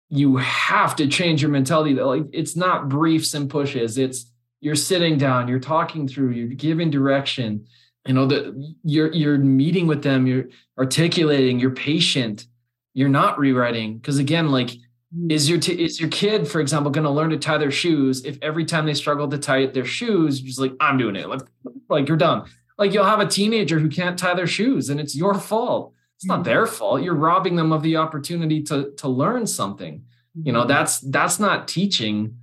[0.09, 1.93] you have to change your mentality.
[1.93, 3.97] That like it's not briefs and pushes.
[3.97, 7.65] It's you're sitting down you're talking through you're giving direction.
[8.07, 10.45] You know that you're you're meeting with them you're
[10.77, 12.45] articulating you're patient.
[12.93, 13.97] You're not rewriting.
[13.97, 14.69] Because again like
[15.15, 15.31] mm.
[15.31, 18.23] is your t- is your kid for example going to learn to tie their shoes
[18.25, 21.27] if every time they struggle to tie their shoes you're just like i'm doing it.
[21.27, 21.41] Like
[21.89, 22.45] like you're done.
[22.77, 26.25] Like you'll have a teenager who can't tie their shoes and it's your fault it's
[26.25, 27.01] not their fault.
[27.01, 30.03] You're robbing them of the opportunity to to learn something.
[30.43, 30.69] You know mm-hmm.
[30.69, 32.37] that's that's not teaching.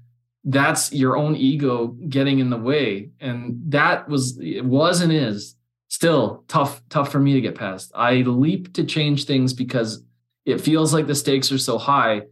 [0.45, 3.11] That's your own ego getting in the way.
[3.21, 5.57] And that was it was and is
[5.89, 7.93] still tough tough for me to get past.
[7.95, 10.03] I leap to change things because
[10.45, 12.23] it feels like the stakes are so high.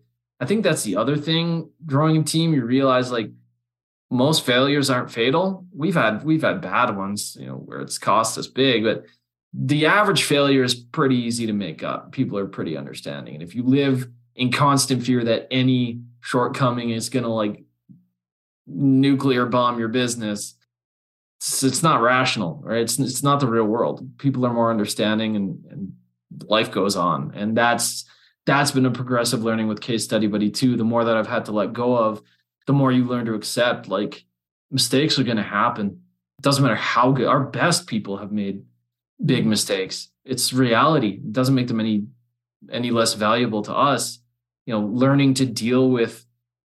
[0.40, 1.70] I think that's the other thing.
[1.86, 3.30] Growing a team you realize like
[4.10, 5.66] most failures aren't fatal.
[5.72, 9.04] We've had we've had bad ones you know where it's cost us big but
[9.52, 12.12] the average failure is pretty easy to make up.
[12.12, 13.34] People are pretty understanding.
[13.34, 17.64] And if you live in constant fear that any shortcoming is going to like
[18.66, 20.54] nuclear bomb your business,
[21.38, 22.82] it's, it's not rational, right?
[22.82, 24.18] It's it's not the real world.
[24.18, 25.92] People are more understanding and, and
[26.46, 27.32] life goes on.
[27.34, 28.04] And that's
[28.46, 30.76] that's been a progressive learning with case study buddy too.
[30.76, 32.22] The more that I've had to let go of,
[32.66, 34.24] the more you learn to accept like
[34.70, 36.02] mistakes are going to happen.
[36.38, 38.62] It doesn't matter how good our best people have made
[39.24, 40.10] big mistakes.
[40.24, 41.20] It's reality.
[41.24, 42.04] It doesn't make them any
[42.70, 44.20] any less valuable to us.
[44.66, 46.24] You know, learning to deal with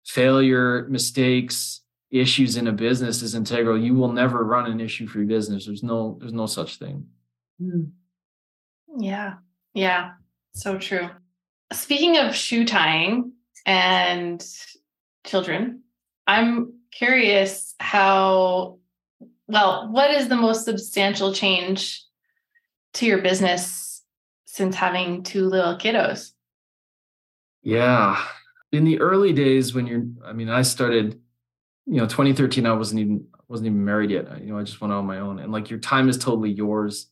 [0.05, 1.81] failure, mistakes,
[2.11, 3.77] issues in a business is integral.
[3.77, 5.65] You will never run an issue free business.
[5.65, 7.07] There's no there's no such thing.
[7.61, 7.83] Hmm.
[8.97, 9.35] Yeah.
[9.73, 10.11] Yeah.
[10.53, 11.09] So true.
[11.71, 13.33] Speaking of shoe tying
[13.65, 14.43] and
[15.25, 15.83] children,
[16.25, 18.79] I'm curious how
[19.47, 22.03] well, what is the most substantial change
[22.93, 24.03] to your business
[24.45, 26.31] since having two little kiddos?
[27.61, 28.23] Yeah.
[28.71, 31.19] In the early days when you're I mean, I started
[31.85, 34.41] you know 2013 i wasn't even wasn't even married yet.
[34.41, 35.39] You know i just went on my own.
[35.39, 37.07] And like your time is totally yours.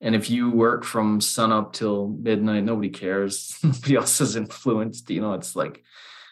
[0.00, 3.58] And if you work from sun up till midnight nobody cares.
[3.64, 5.10] Nobody else is influenced.
[5.10, 5.82] You know it's like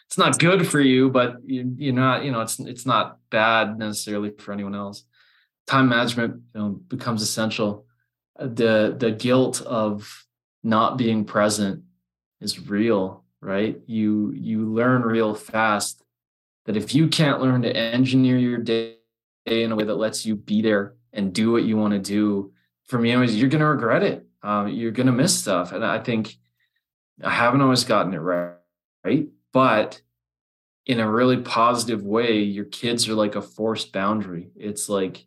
[0.05, 3.77] it's not good for you but you, you're not you know it's it's not bad
[3.77, 5.03] necessarily for anyone else.
[5.65, 7.86] Time management you know becomes essential
[8.39, 10.25] the the guilt of
[10.63, 11.83] not being present
[12.41, 16.03] is real right you you learn real fast
[16.67, 18.97] that if you can't learn to engineer your day
[19.45, 22.51] in a way that lets you be there and do what you want to do,
[22.85, 24.25] for me, anyways, you're going to regret it.
[24.43, 25.71] Um, you're going to miss stuff.
[25.71, 26.35] And I think
[27.23, 28.55] I haven't always gotten it right,
[29.03, 29.27] right?
[29.53, 30.01] But
[30.85, 34.51] in a really positive way, your kids are like a forced boundary.
[34.55, 35.25] It's like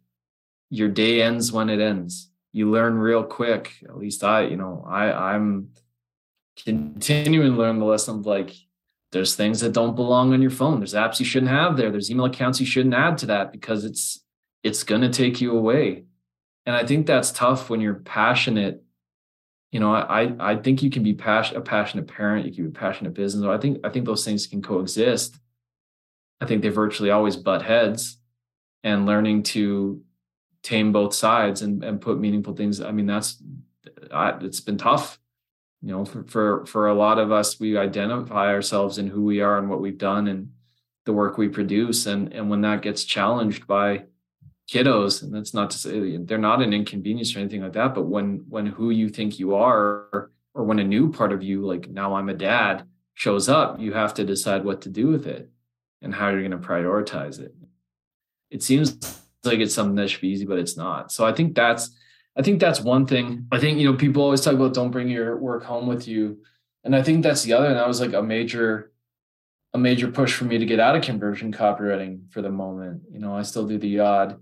[0.68, 2.29] your day ends when it ends.
[2.52, 3.74] You learn real quick.
[3.84, 5.70] At least I, you know, I I'm
[6.64, 8.54] continuing to learn the lesson of like
[9.12, 10.78] there's things that don't belong on your phone.
[10.78, 11.90] There's apps you shouldn't have there.
[11.90, 14.24] There's email accounts you shouldn't add to that because it's
[14.62, 16.04] it's going to take you away.
[16.66, 18.82] And i think that's tough when you're passionate.
[19.72, 22.72] You know i i think you can be passion, a passionate parent you can be
[22.72, 25.38] passionate business i think i think those things can coexist.
[26.40, 28.18] I think they virtually always butt heads
[28.82, 30.02] and learning to
[30.62, 33.42] tame both sides and, and put meaningful things i mean that's
[34.12, 35.18] I, it's been tough.
[35.82, 39.40] You know for, for for a lot of us we identify ourselves in who we
[39.40, 40.52] are and what we've done and
[41.06, 42.04] the work we produce.
[42.04, 44.04] And and when that gets challenged by
[44.70, 48.04] kiddos and that's not to say they're not an inconvenience or anything like that but
[48.04, 51.88] when when who you think you are or when a new part of you like
[51.90, 55.50] now i'm a dad shows up you have to decide what to do with it
[56.02, 57.52] and how you're going to prioritize it.
[58.48, 61.54] It seems like it's something that should be easy but it's not so i think
[61.54, 61.90] that's
[62.36, 63.46] I think that's one thing.
[63.50, 66.38] I think, you know, people always talk about don't bring your work home with you.
[66.84, 67.66] And I think that's the other.
[67.66, 68.92] And that was like a major,
[69.74, 73.02] a major push for me to get out of conversion copywriting for the moment.
[73.12, 74.40] You know, I still do the odd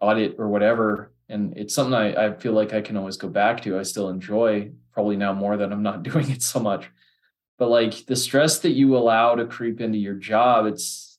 [0.00, 1.12] audit or whatever.
[1.28, 3.78] And it's something I, I feel like I can always go back to.
[3.78, 6.90] I still enjoy probably now more that I'm not doing it so much.
[7.58, 11.13] But like the stress that you allow to creep into your job, it's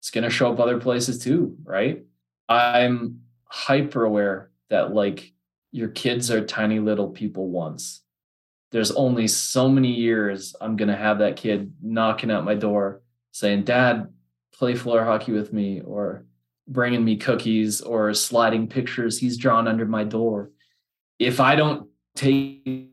[0.00, 2.02] it's gonna show up other places too, right?
[2.48, 5.32] I'm hyper aware that like
[5.72, 8.02] your kids are tiny little people once.
[8.72, 13.02] There's only so many years I'm going to have that kid knocking at my door
[13.32, 14.08] saying, Dad,
[14.52, 16.24] play floor hockey with me, or
[16.68, 20.50] bringing me cookies, or sliding pictures he's drawn under my door.
[21.18, 22.90] If I don't take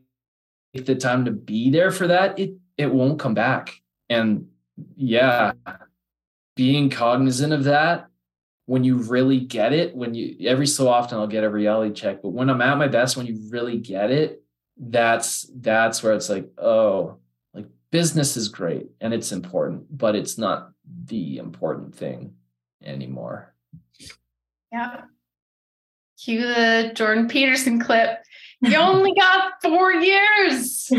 [0.74, 3.74] the time to be there for that, it, it won't come back.
[4.08, 4.48] And
[4.96, 5.52] yeah,
[6.58, 8.08] being cognizant of that
[8.66, 12.20] when you really get it, when you every so often I'll get a reality check,
[12.20, 14.42] but when I'm at my best, when you really get it,
[14.76, 17.18] that's that's where it's like, oh,
[17.54, 20.72] like business is great and it's important, but it's not
[21.04, 22.34] the important thing
[22.84, 23.54] anymore.
[24.72, 25.02] Yeah.
[26.20, 28.18] Cue the Jordan Peterson clip.
[28.62, 30.90] You only got four years.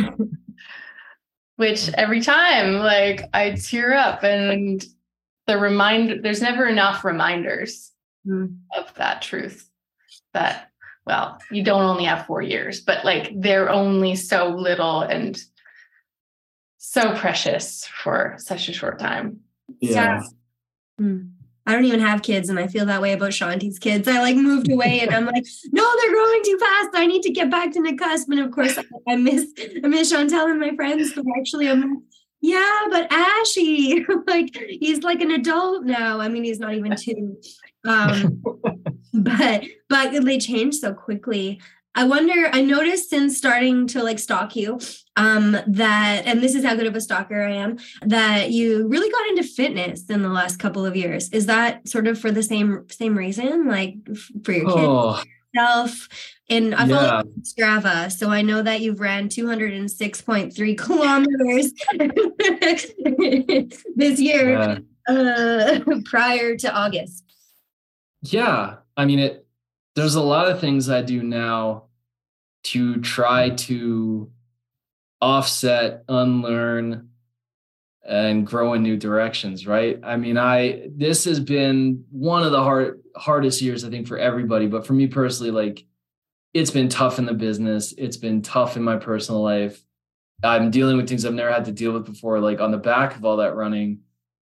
[1.58, 4.82] Which every time, like I tear up and
[5.50, 7.92] the reminder there's never enough reminders
[8.26, 8.56] mm.
[8.78, 9.70] of that truth
[10.34, 10.70] that
[11.06, 15.42] well you don't only have four years but like they're only so little and
[16.78, 19.40] so precious for such a short time
[19.80, 20.22] yeah,
[21.00, 21.32] Mm.
[21.66, 24.08] I don't even have kids, and I feel that way about Chanti's kids.
[24.08, 26.90] I like moved away, and I'm like, no, they're growing too fast.
[26.96, 28.28] I need to get back to Nakusp.
[28.30, 29.46] And of course, I miss
[29.84, 31.14] I miss Chantel and my friends.
[31.14, 32.04] But actually, I'm
[32.42, 36.20] yeah, but Ashy, like he's like an adult now.
[36.20, 37.38] I mean, he's not even two.
[37.88, 38.42] Um,
[39.14, 41.62] but but they change so quickly.
[41.96, 44.80] I wonder, I noticed since starting to like stalk you,
[45.16, 49.10] um, that, and this is how good of a stalker I am, that you really
[49.10, 51.30] got into fitness in the last couple of years.
[51.30, 53.96] Is that sort of for the same same reason, like
[54.44, 54.78] for your kids?
[54.78, 55.24] Oh.
[55.56, 56.08] Self
[56.50, 57.22] and I follow yeah.
[57.42, 61.74] Strava, so I know that you've ran 206.3 kilometers
[63.96, 65.14] this year yeah.
[65.14, 67.24] uh, prior to August.
[68.22, 69.46] Yeah, I mean it.
[69.96, 71.86] There's a lot of things I do now
[72.66, 74.32] to try to
[75.22, 77.09] offset, unlearn,
[78.08, 79.68] and grow in new directions.
[79.68, 80.00] Right?
[80.04, 84.18] I mean, I this has been one of the hard hardest years I think for
[84.18, 85.86] everybody, but for me personally, like
[86.54, 87.94] it's been tough in the business.
[87.98, 89.84] It's been tough in my personal life.
[90.44, 92.40] I'm dealing with things I've never had to deal with before.
[92.40, 94.00] Like on the back of all that running,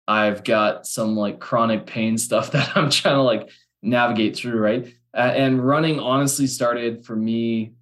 [0.07, 3.49] I've got some like chronic pain stuff that I'm trying to like
[3.81, 4.59] navigate through.
[4.59, 4.93] Right.
[5.13, 7.73] Uh, and running honestly started for me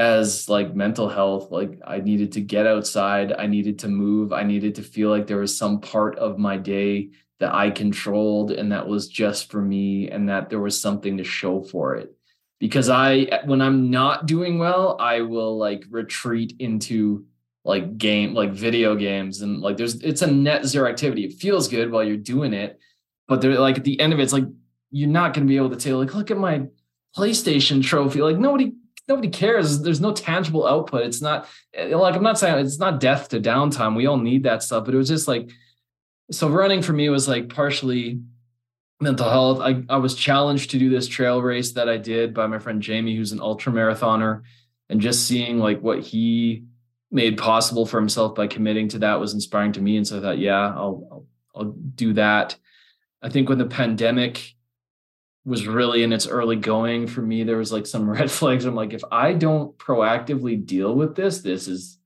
[0.00, 1.52] as like mental health.
[1.52, 3.34] Like I needed to get outside.
[3.38, 4.32] I needed to move.
[4.32, 8.50] I needed to feel like there was some part of my day that I controlled
[8.50, 12.14] and that was just for me and that there was something to show for it
[12.58, 17.26] because I when I'm not doing well, I will like retreat into
[17.64, 21.24] like game like video games and like there's it's a net zero activity.
[21.24, 22.78] It feels good while you're doing it,
[23.28, 24.44] but they're like at the end of it, it's like
[24.90, 26.62] you're not going to be able to say like look at my
[27.14, 28.22] PlayStation trophy.
[28.22, 28.72] Like nobody
[29.10, 29.82] nobody cares.
[29.82, 31.02] There's no tangible output.
[31.02, 31.46] It's not
[31.76, 33.96] like I'm not saying it's not death to downtime.
[33.96, 35.50] We all need that stuff, but it was just like
[36.30, 38.20] so running for me was like partially
[39.00, 39.60] mental health.
[39.60, 42.80] I, I was challenged to do this trail race that I did by my friend
[42.80, 44.42] Jamie, who's an ultra marathoner,
[44.88, 46.64] and just seeing like what he
[47.10, 49.96] made possible for himself by committing to that was inspiring to me.
[49.96, 52.56] And so I thought, yeah, I'll, I'll, I'll do that.
[53.22, 54.54] I think when the pandemic
[55.44, 58.64] was really in its early going for me, there was like some red flags.
[58.64, 61.98] I'm like, if I don't proactively deal with this, this is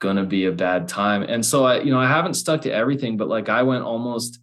[0.00, 1.22] gonna be a bad time.
[1.22, 4.40] And so I, you know, I haven't stuck to everything, but like I went almost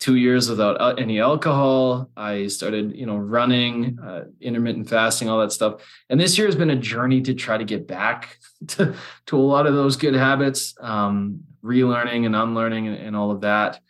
[0.00, 2.10] two years without uh, any alcohol.
[2.16, 5.82] I started, you know, running, uh, intermittent fasting, all that stuff.
[6.10, 8.38] And this year has been a journey to try to get back
[8.68, 8.94] to,
[9.26, 13.42] to a lot of those good habits, um, relearning and unlearning and, and all of
[13.42, 13.80] that.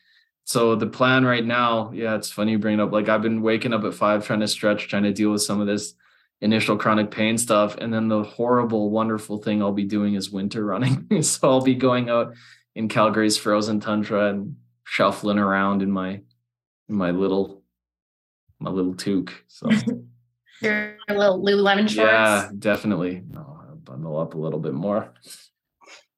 [0.44, 2.92] So the plan right now, yeah, it's funny you bring it up.
[2.92, 5.60] Like I've been waking up at five, trying to stretch, trying to deal with some
[5.60, 5.94] of this
[6.42, 7.76] initial chronic pain stuff.
[7.78, 11.06] And then the horrible, wonderful thing I'll be doing is winter running.
[11.22, 12.34] so I'll be going out
[12.74, 16.20] in Calgary's frozen tundra and shuffling around in my
[16.88, 17.62] in my little
[18.60, 19.32] my little toque.
[19.48, 19.70] So
[20.60, 21.96] your little Lululemon shorts.
[21.96, 23.22] Yeah, definitely.
[23.34, 25.12] I'll bundle up a little bit more.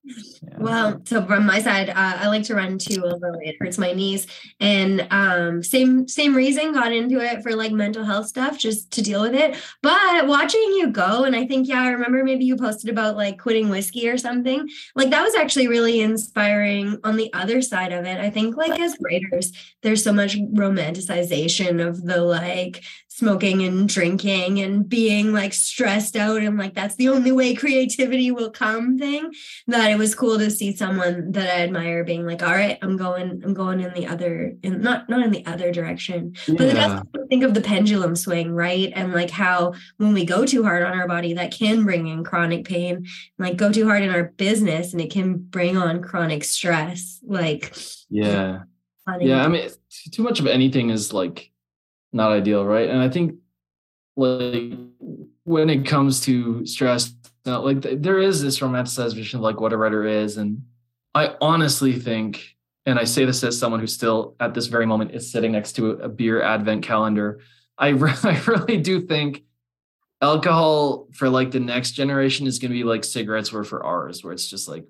[0.07, 0.59] Yeah.
[0.59, 3.93] Well, so from my side, uh, I like to run too, although it hurts my
[3.93, 4.29] knees.
[4.61, 9.03] And um, same same reason, got into it for like mental health stuff, just to
[9.03, 9.57] deal with it.
[9.83, 13.39] But watching you go, and I think yeah, I remember maybe you posted about like
[13.39, 14.69] quitting whiskey or something.
[14.95, 16.99] Like that was actually really inspiring.
[17.03, 19.53] On the other side of it, I think like as writers,
[19.83, 22.85] there's so much romanticization of the like
[23.17, 28.31] smoking and drinking and being like stressed out and like that's the only way creativity
[28.31, 29.33] will come thing
[29.67, 32.99] that it was cool to see someone that I admire being like all right I'm
[32.99, 37.01] going I'm going in the other in not not in the other direction yeah.
[37.11, 38.93] but think of the pendulum swing right?
[38.95, 42.23] And like how when we go too hard on our body that can bring in
[42.23, 43.07] chronic pain
[43.39, 47.75] like go too hard in our business and it can bring on chronic stress like
[48.11, 48.65] yeah.
[49.21, 49.71] yeah I mean
[50.13, 51.51] too much of anything is like
[52.13, 52.89] not ideal, right?
[52.89, 53.37] And I think
[54.17, 54.73] like
[55.45, 57.13] when it comes to stress,
[57.47, 60.63] uh, like there is this romanticized vision of like what a writer is, and
[61.15, 65.13] I honestly think, and I say this as someone who still at this very moment
[65.13, 67.41] is sitting next to a beer advent calendar.
[67.79, 67.89] I
[68.25, 69.45] I really do think
[70.21, 74.25] alcohol for like the next generation is going to be like cigarettes were for ours,
[74.25, 74.85] where it's just like,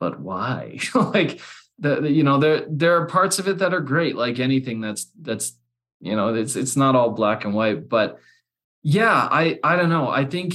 [0.00, 0.78] but why?
[0.94, 1.40] like
[1.78, 4.80] the, the, you know there there are parts of it that are great, like anything
[4.80, 5.54] that's that's
[6.02, 8.18] you know it's it's not all black and white but
[8.82, 10.08] yeah i i don't know.
[10.10, 10.54] I think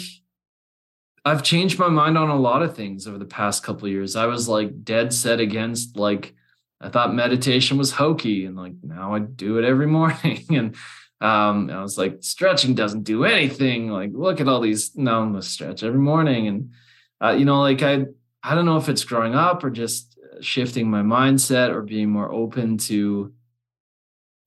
[1.25, 4.15] i've changed my mind on a lot of things over the past couple years.
[4.15, 6.35] I was like dead set against like
[6.81, 10.75] i thought meditation was hokey and like now i do it every morning and
[11.21, 13.89] um i was like stretching doesn't do anything.
[13.89, 16.71] Like look at all these no i'm gonna stretch every morning and
[17.23, 18.05] uh, you know like i
[18.43, 22.31] i don't know if it's growing up or just shifting my mindset or being more
[22.31, 23.33] open to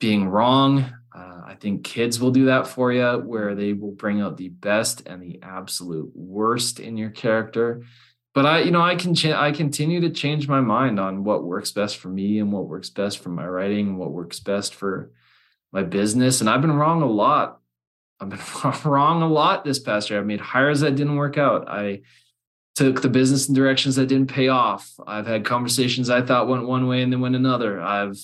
[0.00, 0.92] being wrong.
[1.14, 4.48] Uh, I think kids will do that for you, where they will bring out the
[4.48, 7.84] best and the absolute worst in your character.
[8.34, 11.44] But I, you know, I can ch- I continue to change my mind on what
[11.44, 14.74] works best for me and what works best for my writing and what works best
[14.74, 15.12] for
[15.72, 16.40] my business.
[16.40, 17.60] And I've been wrong a lot.
[18.20, 18.40] I've been
[18.84, 20.20] wrong a lot this past year.
[20.20, 21.68] I've made hires that didn't work out.
[21.68, 22.02] I
[22.76, 24.92] took the business in directions that didn't pay off.
[25.06, 27.80] I've had conversations I thought went one way and then went another.
[27.80, 28.16] I've,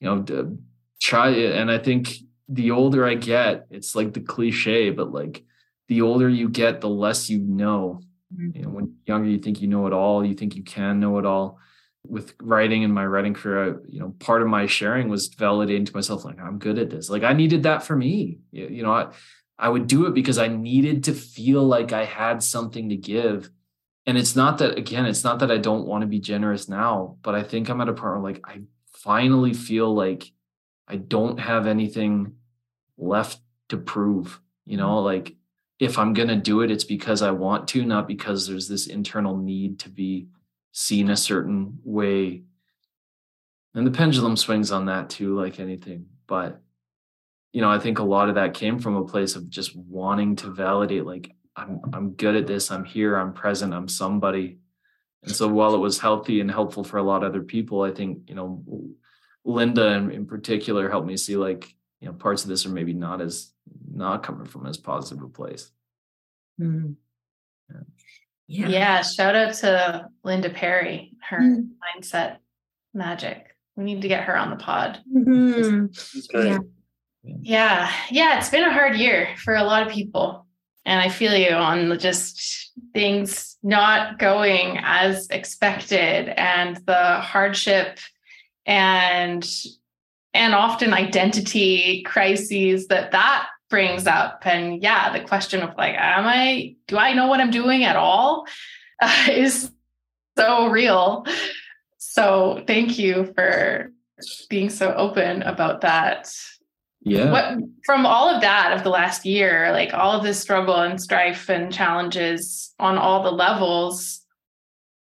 [0.00, 0.58] you know,
[1.04, 1.54] tried it.
[1.54, 2.14] And I think
[2.48, 5.44] the older I get, it's like the cliche, but like
[5.88, 8.00] the older you get, the less you know.
[8.34, 8.56] Mm-hmm.
[8.56, 10.24] You know, when younger, you think you know it all.
[10.24, 11.58] You think you can know it all.
[12.06, 15.94] With writing and my writing career, you know, part of my sharing was validating to
[15.94, 17.10] myself, like I'm good at this.
[17.10, 18.38] Like I needed that for me.
[18.50, 19.12] You know, I,
[19.58, 23.50] I would do it because I needed to feel like I had something to give.
[24.06, 27.16] And it's not that again, it's not that I don't want to be generous now,
[27.22, 28.60] but I think I'm at a part where like I
[28.92, 30.30] finally feel like
[30.86, 32.34] I don't have anything
[32.96, 34.40] left to prove.
[34.64, 35.04] You know, mm-hmm.
[35.04, 35.36] like
[35.78, 38.86] if I'm going to do it, it's because I want to, not because there's this
[38.86, 40.28] internal need to be
[40.72, 42.42] seen a certain way.
[43.74, 46.06] And the pendulum swings on that too, like anything.
[46.26, 46.60] But,
[47.52, 50.36] you know, I think a lot of that came from a place of just wanting
[50.36, 52.70] to validate, like, I'm, I'm good at this.
[52.70, 53.16] I'm here.
[53.16, 53.74] I'm present.
[53.74, 54.58] I'm somebody.
[55.22, 57.92] And so while it was healthy and helpful for a lot of other people, I
[57.92, 58.62] think, you know,
[59.44, 62.92] Linda in, in particular helped me see like, you know, parts of this are maybe
[62.92, 63.52] not as
[63.90, 65.70] not coming from as positive a place.
[66.60, 66.92] Mm-hmm.
[67.68, 67.80] Yeah.
[68.46, 68.68] yeah.
[68.68, 69.02] yeah.
[69.02, 71.68] Shout out to Linda Perry, her mm.
[71.96, 72.38] mindset
[72.92, 73.56] magic.
[73.76, 75.00] We need to get her on the pod.
[75.12, 75.86] Mm-hmm.
[76.34, 76.58] Yeah.
[77.42, 77.92] yeah.
[78.10, 78.38] Yeah.
[78.38, 80.46] It's been a hard year for a lot of people.
[80.86, 87.98] And I feel you on just things not going as expected and the hardship
[88.66, 89.48] and
[90.32, 94.42] and often identity crises that that brings up.
[94.44, 97.96] And yeah the question of like am i do i know what i'm doing at
[97.96, 98.46] all?
[99.00, 99.70] uh, is
[100.36, 101.26] so real.
[101.98, 103.92] So thank you for
[104.48, 106.32] being so open about that.
[107.00, 107.30] Yeah.
[107.30, 111.00] What from all of that of the last year like all of this struggle and
[111.00, 114.22] strife and challenges on all the levels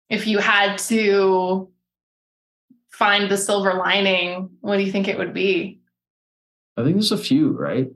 [0.07, 1.71] if you had to
[2.97, 5.79] find the silver lining, what do you think it would be?
[6.75, 7.89] I think there's a few, right?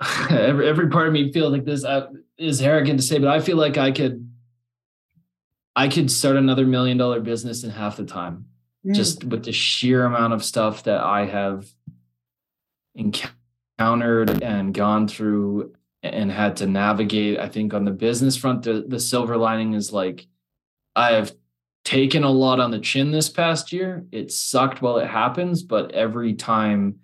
[0.30, 2.08] every every part of me feels like this uh,
[2.38, 4.30] is arrogant to say, but I feel like I could
[5.74, 8.46] I could start another million dollar business in half the time,
[8.86, 8.94] mm.
[8.94, 11.66] just with the sheer amount of stuff that I have
[12.94, 17.40] encountered and gone through and had to navigate.
[17.40, 20.26] I think on the business front, the, the silver lining is like
[20.94, 21.32] I have
[21.84, 24.06] taken a lot on the chin this past year.
[24.10, 27.00] It sucked while it happens, but every time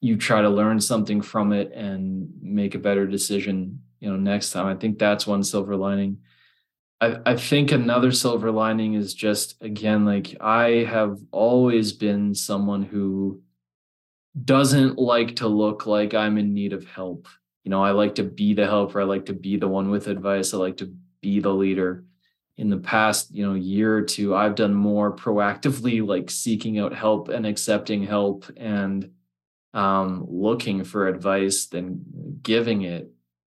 [0.00, 4.50] you try to learn something from it and make a better decision, you know, next
[4.50, 4.66] time.
[4.66, 6.18] I think that's one silver lining.
[7.00, 12.82] I, I think another silver lining is just again, like I have always been someone
[12.82, 13.42] who
[14.44, 17.26] doesn't like to look like I'm in need of help.
[17.64, 19.00] You know, I like to be the helper.
[19.00, 20.54] I like to be the one with advice.
[20.54, 22.04] I like to be the leader
[22.60, 26.94] in the past you know year or two i've done more proactively like seeking out
[26.94, 29.10] help and accepting help and
[29.72, 32.04] um, looking for advice than
[32.42, 33.08] giving it.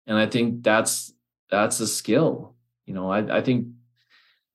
[0.08, 1.14] And i think that's
[1.52, 2.56] that's a skill
[2.88, 3.68] you know I, I think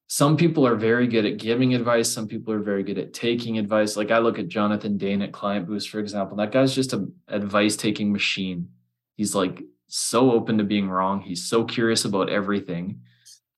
[0.08, 3.56] some people are very good at giving advice some people are very good at taking
[3.56, 3.96] advice.
[3.96, 7.76] Like i look at jonathan dane at KlientBoost for example that guy's just an advice
[7.76, 8.70] taking machine.
[9.14, 11.20] He's like so open to being wrong.
[11.20, 13.02] He's so curious about everything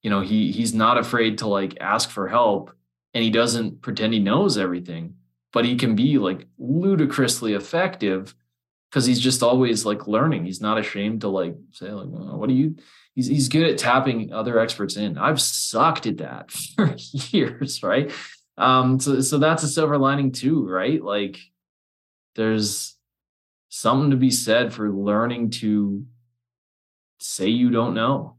[0.03, 2.75] you know he he's not afraid to like ask for help
[3.15, 5.15] and he doesn't pretend he knows everything
[5.53, 8.35] but he can be like ludicrously effective
[8.91, 10.45] because he's just always like learning.
[10.45, 12.77] He's not ashamed to like say like what do you
[13.15, 15.19] he's, he's good at tapping other experts in.
[15.19, 18.11] I've sucked at that for years right?
[18.59, 21.03] Um so so that's a silver lining too right?
[21.03, 21.39] Like
[22.35, 22.97] there's
[23.69, 26.05] something to be said for learning to
[27.19, 28.37] say you don't know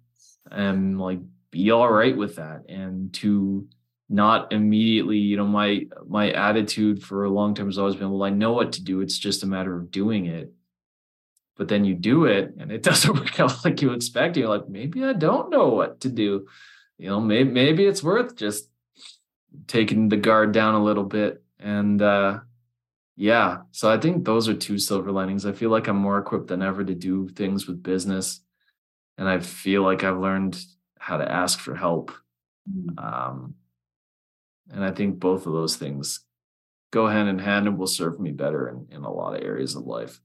[0.52, 1.20] and like
[1.54, 3.68] be all right with that and to
[4.10, 8.24] not immediately you know my my attitude for a long time has always been well
[8.24, 9.02] i know what to do.
[9.02, 10.52] It's just a matter of doing it.
[11.56, 14.36] But then you do it and it doesn't work out like you expect.
[14.36, 16.48] You're like maybe i don't know what to do.
[16.98, 18.68] You know maybe maybe it's worth just
[19.68, 22.40] taking the guard down a little bit and uh
[23.16, 23.60] yeah.
[23.72, 25.46] So i think those are two silver linings.
[25.46, 28.42] I feel like i'm more equipped than ever to do things with business
[29.18, 30.58] and i feel like i've learned
[31.04, 32.14] how to ask for help.
[32.72, 33.04] Mm.
[33.04, 33.56] Um,
[34.72, 36.22] and I think both of those things
[36.92, 39.76] go hand in hand and will serve me better in, in a lot of areas
[39.76, 40.22] of life.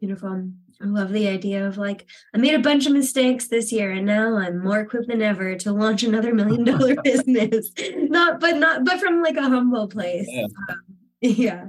[0.00, 0.48] Beautiful.
[0.80, 4.06] I love the idea of like, I made a bunch of mistakes this year and
[4.06, 7.70] now I'm more equipped than ever to launch another million dollar business.
[7.94, 10.26] Not, but not, but from like a humble place.
[10.26, 11.66] Yeah, um, yeah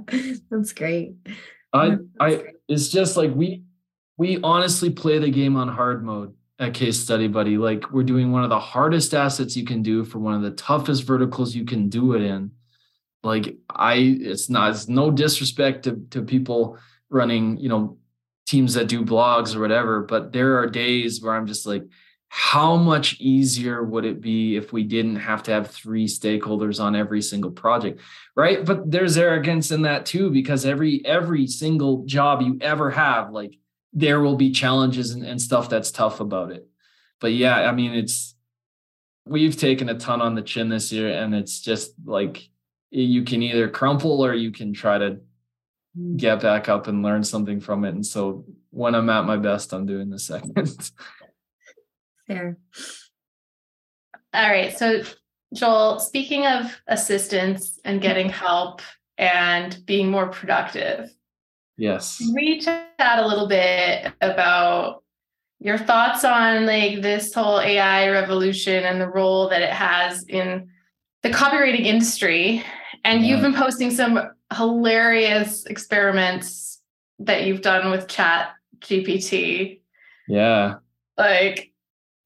[0.50, 1.12] that's great.
[1.74, 3.64] I, I, it's just like we,
[4.16, 7.58] we honestly play the game on hard mode at Case Study Buddy.
[7.58, 10.52] Like we're doing one of the hardest assets you can do for one of the
[10.52, 12.52] toughest verticals you can do it in.
[13.22, 16.78] Like I, it's not, it's no disrespect to, to people
[17.10, 17.98] running, you know,
[18.46, 21.84] teams that do blogs or whatever, but there are days where I'm just like,
[22.36, 26.96] how much easier would it be if we didn't have to have three stakeholders on
[26.96, 28.00] every single project
[28.34, 33.30] right but there's arrogance in that too because every every single job you ever have
[33.30, 33.56] like
[33.94, 36.68] there will be challenges and, and stuff that's tough about it
[37.20, 38.34] but yeah i mean it's
[39.24, 42.48] we've taken a ton on the chin this year and it's just like
[42.90, 45.18] you can either crumple or you can try to
[46.16, 49.72] get back up and learn something from it and so when i'm at my best
[49.72, 50.90] i'm doing the second
[52.26, 52.56] Fair.
[54.32, 54.76] All right.
[54.76, 55.02] So,
[55.52, 58.80] Joel, speaking of assistance and getting help
[59.18, 61.14] and being more productive,
[61.76, 65.02] yes, we chat a little bit about
[65.60, 70.68] your thoughts on like this whole AI revolution and the role that it has in
[71.22, 72.62] the copywriting industry.
[73.04, 73.28] And yeah.
[73.28, 74.20] you've been posting some
[74.56, 76.80] hilarious experiments
[77.18, 78.50] that you've done with Chat
[78.80, 79.80] GPT.
[80.28, 80.76] Yeah.
[81.16, 81.72] Like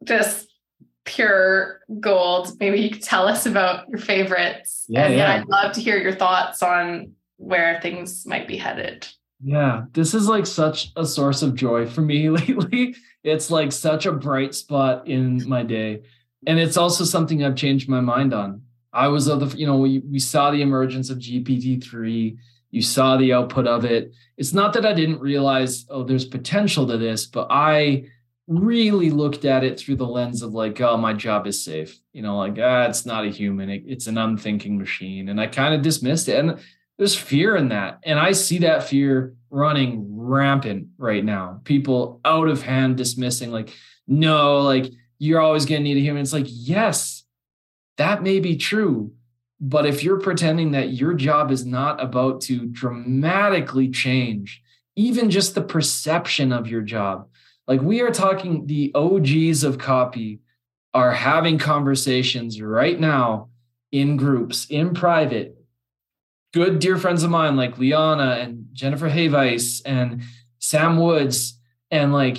[0.04, 0.48] just
[1.04, 2.58] pure gold.
[2.60, 4.84] Maybe you could tell us about your favorites.
[4.88, 5.34] Yeah, and yeah.
[5.34, 9.06] I'd love to hear your thoughts on where things might be headed.
[9.42, 12.96] Yeah, this is like such a source of joy for me lately.
[13.22, 16.02] It's like such a bright spot in my day.
[16.46, 18.62] And it's also something I've changed my mind on.
[18.92, 22.36] I was of the, you know, we, we saw the emergence of GPT-3.
[22.70, 24.12] You saw the output of it.
[24.36, 28.06] It's not that I didn't realize, oh, there's potential to this, but I
[28.46, 31.98] really looked at it through the lens of like, oh, my job is safe.
[32.12, 35.28] You know, like, ah, it's not a human, it, it's an unthinking machine.
[35.28, 36.38] And I kind of dismissed it.
[36.38, 36.58] And
[36.98, 38.00] there's fear in that.
[38.02, 41.60] And I see that fear running rampant right now.
[41.64, 43.72] People out of hand dismissing, like,
[44.06, 46.22] no, like, you're always going to need a human.
[46.22, 47.24] It's like, yes,
[47.96, 49.12] that may be true.
[49.60, 54.62] But if you're pretending that your job is not about to dramatically change,
[54.94, 57.28] even just the perception of your job,
[57.66, 60.40] like we are talking, the OGs of copy
[60.94, 63.48] are having conversations right now
[63.92, 65.57] in groups, in private.
[66.54, 70.22] Good dear friends of mine like Lianna and Jennifer Havice and
[70.58, 71.60] Sam Woods.
[71.90, 72.38] And like,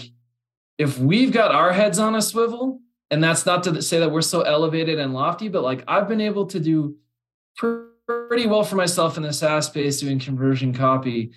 [0.77, 2.81] if we've got our heads on a swivel,
[3.11, 6.21] and that's not to say that we're so elevated and lofty, but like I've been
[6.21, 6.95] able to do
[7.55, 11.31] pretty well for myself in the SaaS space doing conversion copy.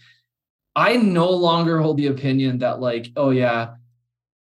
[0.75, 3.75] I no longer hold the opinion that like, oh yeah,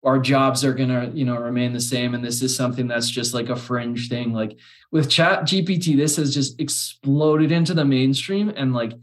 [0.04, 2.14] our jobs are going to you know remain the same.
[2.14, 4.34] And this is something that's just like a fringe thing.
[4.34, 4.58] Like
[4.92, 8.52] with chat gpt this has just exploded into the mainstream.
[8.56, 8.94] And like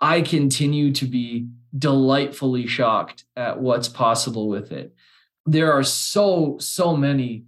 [0.00, 4.94] i continue to be delightfully shocked at what's possible with it.
[5.46, 7.44] There are so so many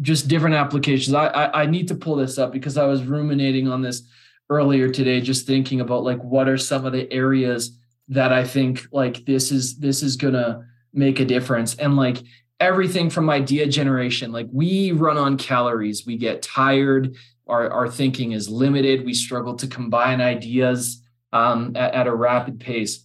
[0.00, 1.14] just different applications.
[1.14, 4.02] I, I i need to pull this up because i was ruminating on this
[4.48, 7.76] earlier today just thinking about like what are some of the areas
[8.08, 10.64] that i think like this is this is gonna
[10.96, 11.76] make a difference.
[11.76, 12.22] And like
[12.60, 14.32] everything from idea generation.
[14.32, 19.54] Like we run on calories, we get tired, our, our thinking is limited, we struggle
[19.56, 21.02] to combine ideas
[21.32, 23.04] um, at, at a rapid pace.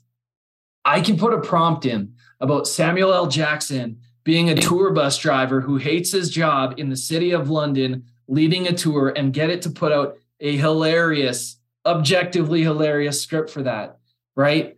[0.84, 3.28] I can put a prompt in about Samuel L.
[3.28, 8.06] Jackson being a tour bus driver who hates his job in the city of London,
[8.28, 13.64] leading a tour, and get it to put out a hilarious, objectively hilarious script for
[13.64, 13.98] that.
[14.36, 14.78] Right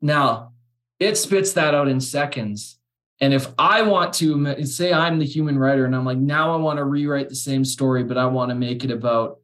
[0.00, 0.52] now,
[1.00, 2.78] it spits that out in seconds.
[3.22, 6.56] And if I want to say I'm the human writer and I'm like, now I
[6.56, 9.38] want to rewrite the same story, but I want to make it about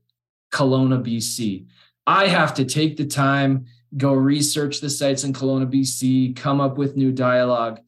[0.53, 1.66] Kelowna, BC.
[2.05, 3.66] I have to take the time,
[3.97, 7.79] go research the sites in Kelowna, BC, come up with new dialogue.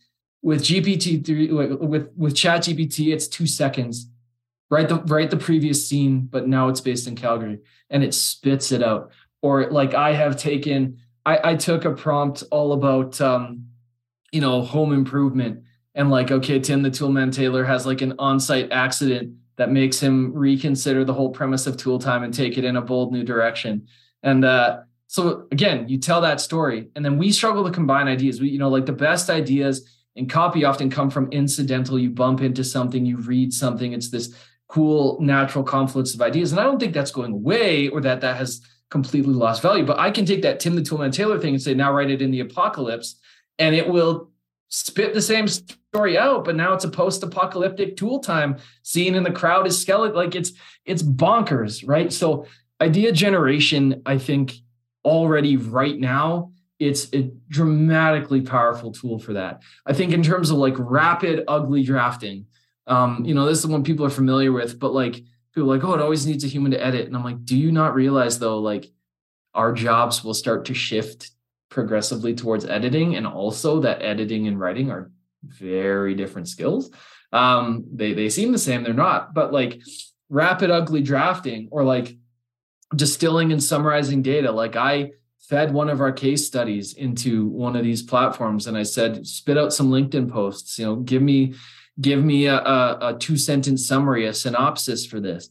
[0.43, 4.07] With GPT-3, with, with Chat GPT, it's two seconds.
[4.70, 7.59] Write the write the previous scene, but now it's based in Calgary
[7.91, 9.11] and it spits it out.
[9.43, 13.66] Or like I have taken, I, I took a prompt all about um,
[14.30, 15.64] you know, home improvement
[15.95, 20.32] and like okay tim the toolman taylor has like an on-site accident that makes him
[20.32, 23.86] reconsider the whole premise of tool time and take it in a bold new direction.
[24.22, 28.41] And uh, so again you tell that story and then we struggle to combine ideas.
[28.41, 29.86] We you know like the best ideas
[30.16, 31.99] in copy often come from incidental.
[31.99, 33.93] You bump into something you read something.
[33.93, 34.34] It's this
[34.66, 36.53] cool natural confluence of ideas.
[36.53, 39.99] And i don't think that's going away or that that has completely lost value but
[39.99, 42.30] i can take that tim the toolman taylor thing and say now write it in
[42.30, 43.16] the apocalypse
[43.59, 44.30] and it will
[44.70, 49.30] spit the same story out, but now it's a post-apocalyptic tool time scene and the
[49.30, 50.16] crowd is skeleton.
[50.16, 50.52] Like it's
[50.86, 52.12] it's bonkers, right?
[52.12, 52.46] So
[52.80, 54.54] idea generation, I think
[55.04, 59.60] already right now it's a dramatically powerful tool for that.
[59.84, 62.46] I think in terms of like rapid, ugly drafting,
[62.86, 65.94] um, you know, this is one people are familiar with, but like people like, oh,
[65.94, 67.06] it always needs a human to edit.
[67.06, 68.90] And I'm like, do you not realize though, like
[69.52, 71.32] our jobs will start to shift
[71.70, 75.10] progressively towards editing and also that editing and writing are
[75.42, 76.90] very different skills.
[77.32, 79.80] Um, they they seem the same, they're not, but like
[80.28, 82.16] rapid ugly drafting or like
[82.94, 84.50] distilling and summarizing data.
[84.50, 88.82] Like I fed one of our case studies into one of these platforms and I
[88.82, 91.54] said, spit out some LinkedIn posts, you know, give me
[92.00, 95.50] give me a, a, a two sentence summary, a synopsis for this.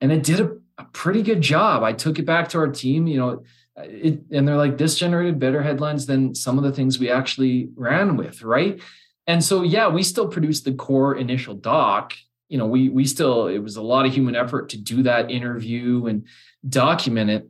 [0.00, 1.82] And it did a, a, pretty good job.
[1.82, 3.42] I took it back to our team, you know,
[3.84, 7.70] it, and they're like, this generated better headlines than some of the things we actually
[7.76, 8.80] ran with, right?
[9.26, 12.14] And so, yeah, we still produced the core initial doc.
[12.48, 15.30] You know, we we still it was a lot of human effort to do that
[15.30, 16.26] interview and
[16.66, 17.48] document it.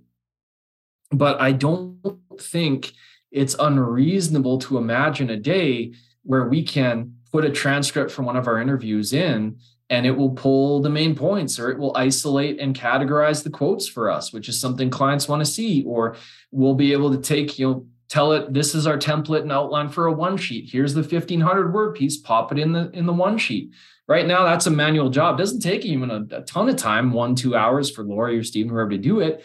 [1.11, 2.93] But I don't think
[3.31, 5.93] it's unreasonable to imagine a day
[6.25, 9.59] where we can put a transcript from one of our interviews in
[9.91, 13.89] and it will pull the main points or it will isolate and categorize the quotes
[13.89, 16.17] for us which is something clients want to see or
[16.51, 19.89] we'll be able to take you know tell it this is our template and outline
[19.89, 20.71] for a one sheet.
[20.71, 23.73] Here's the 1500 word piece pop it in the in the one sheet.
[24.07, 25.35] Right now that's a manual job.
[25.35, 28.43] It doesn't take even a, a ton of time one two hours for lori or
[28.43, 29.45] steven whoever to do it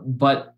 [0.00, 0.54] but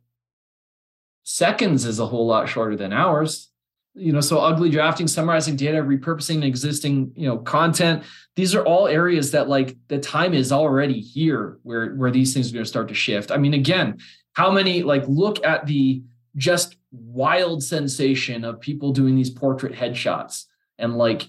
[1.25, 3.51] seconds is a whole lot shorter than hours
[3.95, 8.03] you know so ugly drafting summarizing data repurposing existing you know content.
[8.37, 12.51] These are all areas that like the time is already here where where these things
[12.51, 13.31] are going to start to shift.
[13.31, 13.99] I mean again
[14.35, 16.03] how many like look at the
[16.37, 20.47] just wild sensation of people doing these portrait headshots
[20.79, 21.29] and like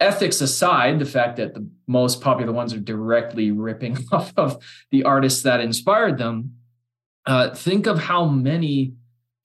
[0.00, 5.02] ethics aside the fact that the most popular ones are directly ripping off of the
[5.02, 6.54] artists that inspired them
[7.26, 8.94] uh, think of how many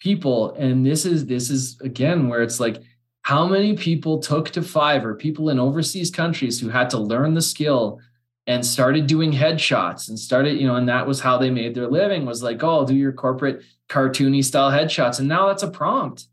[0.04, 0.54] people.
[0.56, 2.82] And this is this is again where it's like
[3.22, 7.41] how many people took to fiverr people in overseas countries who had to learn the
[7.41, 7.99] skill
[8.45, 11.88] and started doing headshots and started you know and that was how they made their
[11.88, 15.20] living was like oh I'll do your corporate cartoony style headshots.
[15.20, 16.28] And now that's a prompt.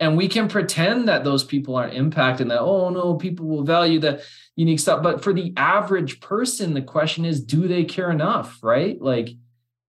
[0.00, 4.00] And we can pretend that those people aren't impacted that oh no people will value
[4.00, 4.20] the
[4.56, 5.00] unique stuff.
[5.00, 9.00] But for the average person the question is do they care enough right?
[9.00, 9.28] Like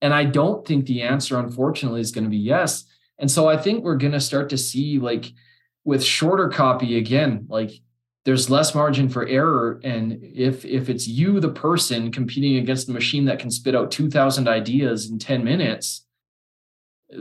[0.03, 2.83] and i don't think the answer unfortunately is going to be yes
[3.19, 5.31] and so I think we're going to start to see like
[5.83, 7.71] with shorter copy again, like
[8.25, 9.79] there's less margin for error.
[9.83, 13.91] And if if it's you the person competing against the machine that can spit out
[13.91, 16.05] 2000 ideas in 10 minutes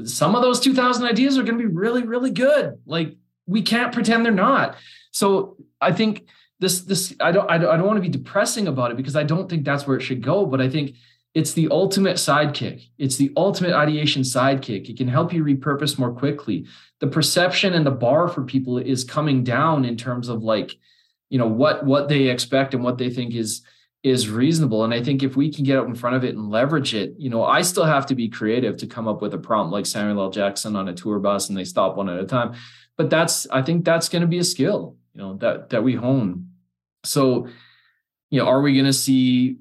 [0.05, 2.79] some of those 2000 ideas are going to be really really good.
[2.87, 3.17] Like
[3.47, 4.77] we can't pretend they're not.
[5.11, 6.27] So i think
[6.61, 9.17] this this i don't i don't, I don't want to be depressing about it because
[9.17, 10.47] i don't think that's where it should go.
[10.47, 10.97] But i think
[11.35, 12.89] it's the ultimate sidekick.
[12.99, 14.89] It's the ultimate ideation sidekick.
[14.89, 16.67] It can help you repurpose more quickly.
[17.01, 20.77] The perception and the bar for people is coming down in terms of like,
[21.31, 23.63] you know, what what they expect and what they think is
[24.03, 24.85] is reasonable.
[24.85, 27.15] And I think if we can get out in front of it and leverage it,
[27.19, 29.87] you know, I still have to be creative to come up with a prompt like
[29.87, 30.31] Samuel L.
[30.31, 32.55] Jackson on a tour bus and they stop one at a time.
[32.99, 35.95] But that's I think that's going to be a skill, you know, that that we
[35.95, 36.51] hone.
[37.05, 37.49] So,
[38.29, 39.57] you know, are we going to see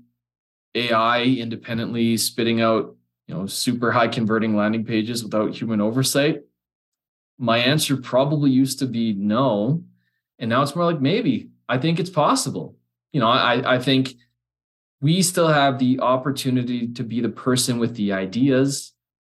[0.76, 2.96] AI independently spitting out,
[3.28, 6.42] you know, super high converting landing pages without human oversight?
[7.38, 9.84] My answer probably used to be no.
[10.40, 11.50] And now it's more like maybe.
[11.68, 12.76] I think it's possible.
[13.14, 14.14] You know, I, I think
[15.02, 18.94] we still have the opportunity to be the person with the ideas.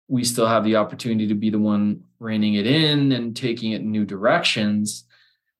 [0.07, 3.81] We still have the opportunity to be the one reining it in and taking it
[3.81, 5.05] in new directions.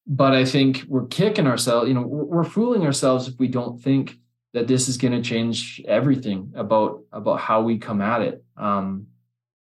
[0.08, 3.82] But I think we're kicking ourselves, you know, we're, we're fooling ourselves if we don't
[3.82, 4.20] think
[4.56, 8.44] that this is going to change everything about about how we come at it.
[8.56, 9.08] Um,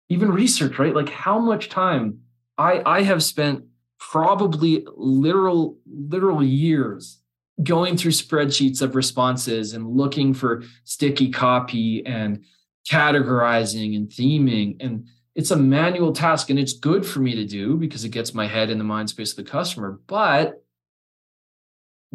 [0.10, 0.94] even research right?
[0.94, 2.20] Like how much time
[2.58, 3.64] i i have spent
[3.98, 7.20] probably literal literal years
[7.64, 12.44] going through spreadsheets of responses and looking for sticky copy and
[12.90, 14.76] categorizing and theming.
[14.82, 18.34] And it's a manual task and it's good for me to do because it gets
[18.34, 20.63] my head in the mind space of the customer but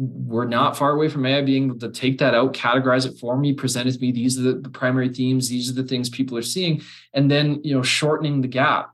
[0.01, 3.37] we're not far away from AI being able to take that out, categorize it for
[3.37, 4.13] me, present it to me.
[4.13, 5.49] These are the, primary themes.
[5.49, 6.81] These are the things people are seeing,
[7.13, 8.91] and then you know shortening the gap.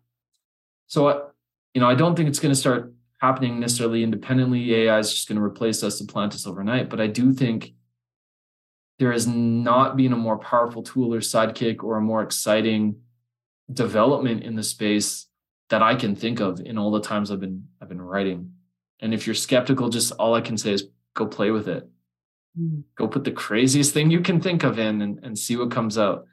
[0.88, 1.28] So, uh,
[1.76, 2.92] you know, I don't think it's going to start
[3.22, 4.74] happening necessarily independently.
[4.74, 6.90] AI is just going to replace us, supplant us overnight.
[6.90, 7.74] But I do think
[8.98, 12.96] there has not been a more powerful tool or sidekick or a more exciting
[13.72, 15.28] development in the space
[15.70, 18.54] that I can think of in all the times I've been I've been writing.
[19.02, 21.90] And if you're skeptical, just all I can say is go play with it.
[22.60, 22.84] Mm.
[22.96, 25.98] Go put the craziest thing you can think of in and, and see what comes
[25.98, 26.26] out.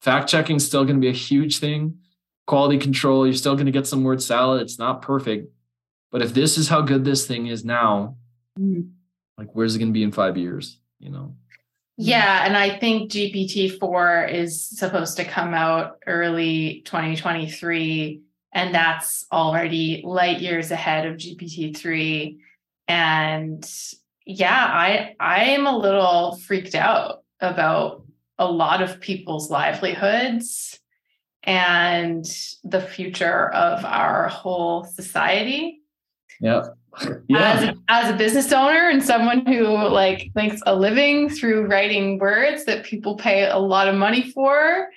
[0.00, 1.98] Fact checking is still going to be a huge thing.
[2.46, 3.24] quality control.
[3.24, 4.62] You're still going to get some word salad.
[4.62, 5.48] It's not perfect.
[6.10, 8.16] But if this is how good this thing is now,
[8.58, 8.88] mm-hmm.
[9.38, 10.78] like where's it going to be in five years?
[10.98, 11.36] You know?
[11.96, 12.44] Yeah.
[12.44, 18.22] And I think GPT-4 is supposed to come out early 2023.
[18.52, 22.38] And that's already light years ahead of GPT-3.
[22.88, 23.64] And
[24.26, 28.04] yeah, I I am a little freaked out about
[28.38, 30.80] a lot of people's livelihoods
[31.44, 32.24] and
[32.64, 35.80] the future of our whole society.
[36.40, 36.62] Yeah.
[37.26, 37.74] Yeah.
[37.88, 42.66] As, as a business owner and someone who like makes a living through writing words
[42.66, 44.88] that people pay a lot of money for,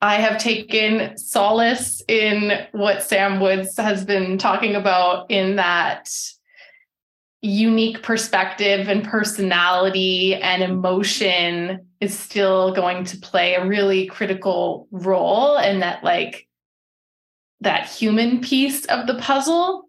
[0.00, 6.08] I have taken solace in what Sam Woods has been talking about in that
[7.42, 15.58] unique perspective and personality and emotion is still going to play a really critical role
[15.58, 16.46] in that like
[17.60, 19.88] that human piece of the puzzle.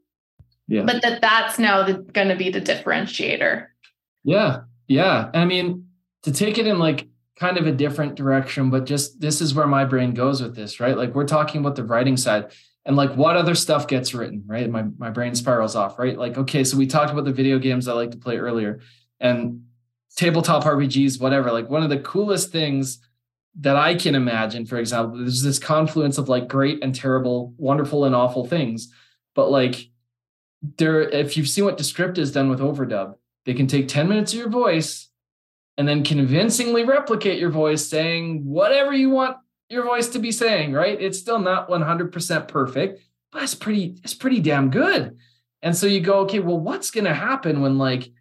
[0.67, 0.83] Yeah.
[0.83, 3.67] but that that's now going to be the differentiator.
[4.23, 4.61] Yeah.
[4.87, 5.29] Yeah.
[5.33, 5.89] I mean
[6.23, 9.67] to take it in like kind of a different direction but just this is where
[9.67, 10.97] my brain goes with this right?
[10.97, 12.51] Like we're talking about the writing side
[12.85, 14.69] and like what other stuff gets written right?
[14.69, 16.17] My, my brain spirals off right?
[16.17, 18.79] Like okay so we talked about the video games i like to play earlier
[19.19, 19.63] and
[20.15, 21.51] tabletop rpgs whatever.
[21.51, 22.99] Like one of the coolest things
[23.59, 28.05] that i can imagine for example there's this confluence of like great and terrible wonderful
[28.05, 28.91] and awful things.
[29.35, 29.89] But like
[30.77, 33.15] there if you've seen what descript has done with overdub
[33.45, 35.09] they can take 10 minutes of your voice
[35.77, 39.37] and then convincingly replicate your voice saying whatever you want
[39.69, 40.99] your voice to be saying, right?
[40.99, 43.01] It's still not 100% perfect,
[43.31, 45.17] but it's pretty it's pretty damn good.
[45.61, 48.11] And so you go, okay, well what's going to happen when like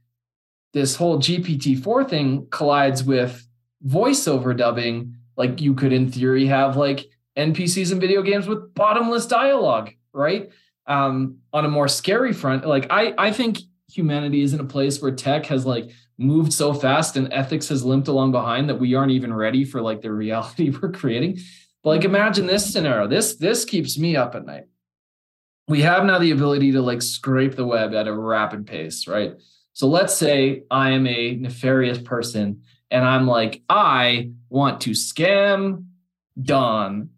[0.73, 3.47] this whole GPT-4 thing collides with
[3.87, 5.17] voiceover dubbing?
[5.37, 10.51] Like you could in theory have like NPCs in video games with bottomless dialogue, right?
[10.87, 15.01] Um, on a more scary front, like I I think humanity is in a place
[15.01, 15.91] where tech has like
[16.23, 19.81] moved so fast and ethics has limped along behind that we aren't even ready for
[19.81, 21.39] like the reality we're creating.
[21.83, 23.09] But like imagine this scenario.
[23.09, 24.65] This this keeps me up at night.
[25.69, 29.35] We have now the ability to like scrape the web at a rapid pace, right?
[29.73, 35.87] So let's say I am a nefarious person and I'm like, I want to scam
[36.41, 37.11] Dawn.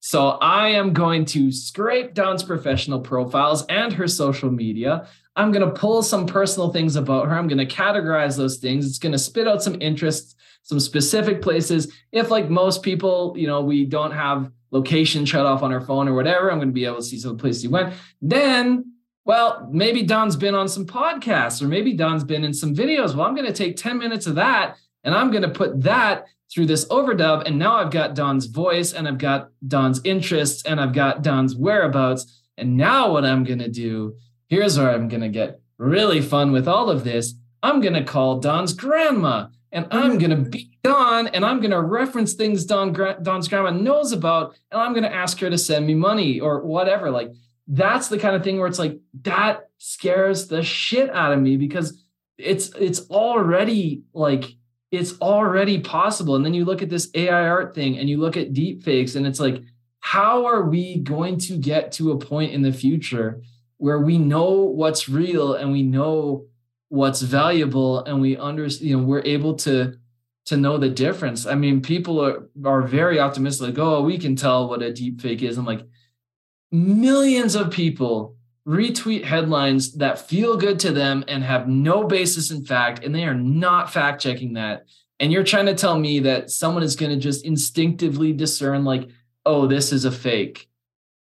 [0.00, 5.06] So I am going to scrape Dawn's professional profiles and her social media.
[5.34, 7.34] I'm going to pull some personal things about her.
[7.34, 8.86] I'm going to categorize those things.
[8.86, 11.92] It's going to spit out some interests, some specific places.
[12.12, 16.08] If, like most people, you know, we don't have location shut off on our phone
[16.08, 17.94] or whatever, I'm going to be able to see some places you went.
[18.20, 18.92] Then,
[19.24, 23.14] well, maybe Dawn's been on some podcasts or maybe Dawn's been in some videos.
[23.14, 26.26] Well, I'm going to take 10 minutes of that and I'm going to put that
[26.52, 27.46] through this overdub.
[27.46, 31.56] And now I've got Dawn's voice and I've got Dawn's interests and I've got Dawn's
[31.56, 32.40] whereabouts.
[32.58, 34.16] And now what I'm going to do
[34.52, 37.32] here's where I'm going to get really fun with all of this.
[37.62, 41.70] I'm going to call Dawn's grandma and I'm going to beat Dawn and I'm going
[41.70, 42.92] to reference things Dawn,
[43.22, 46.60] Dawn's grandma knows about and I'm going to ask her to send me money or
[46.60, 47.10] whatever.
[47.10, 47.32] Like
[47.66, 51.56] that's the kind of thing where it's like that scares the shit out of me
[51.56, 52.04] because
[52.36, 54.44] it's it's already like
[54.90, 56.36] it's already possible.
[56.36, 59.14] And then you look at this AI art thing and you look at deep fakes
[59.14, 59.62] and it's like
[60.00, 63.40] how are we going to get to a point in the future
[63.82, 66.46] where we know what's real and we know
[66.88, 69.92] what's valuable and we understand you know we're able to
[70.44, 71.46] to know the difference.
[71.46, 75.20] I mean people are are very optimistic like oh we can tell what a deep
[75.20, 75.58] fake is.
[75.58, 75.84] I'm like
[76.70, 78.36] millions of people
[78.68, 83.24] retweet headlines that feel good to them and have no basis in fact and they
[83.24, 84.84] are not fact checking that.
[85.18, 89.08] And you're trying to tell me that someone is going to just instinctively discern like
[89.44, 90.68] oh this is a fake.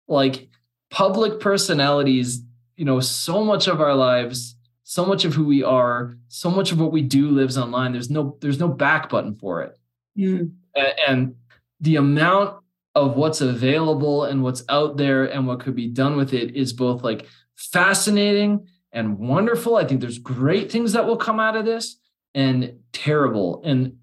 [0.08, 0.49] Like
[0.90, 2.42] public personalities,
[2.76, 6.72] you know, so much of our lives, so much of who we are, so much
[6.72, 7.92] of what we do lives online.
[7.92, 9.78] There's no there's no back button for it.
[10.18, 10.52] Mm.
[10.74, 11.34] And, and
[11.80, 12.56] the amount
[12.94, 16.72] of what's available and what's out there and what could be done with it is
[16.72, 17.26] both like
[17.56, 19.76] fascinating and wonderful.
[19.76, 21.96] I think there's great things that will come out of this
[22.34, 23.62] and terrible.
[23.64, 23.98] And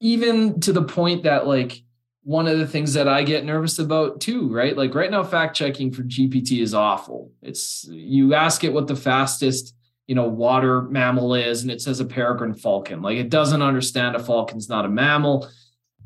[0.00, 1.83] even to the point that like
[2.24, 4.76] one of the things that I get nervous about too, right?
[4.76, 7.30] Like right now, fact checking for GPT is awful.
[7.42, 9.74] It's you ask it what the fastest,
[10.06, 13.02] you know, water mammal is, and it says a peregrine falcon.
[13.02, 15.48] Like it doesn't understand a falcon's not a mammal.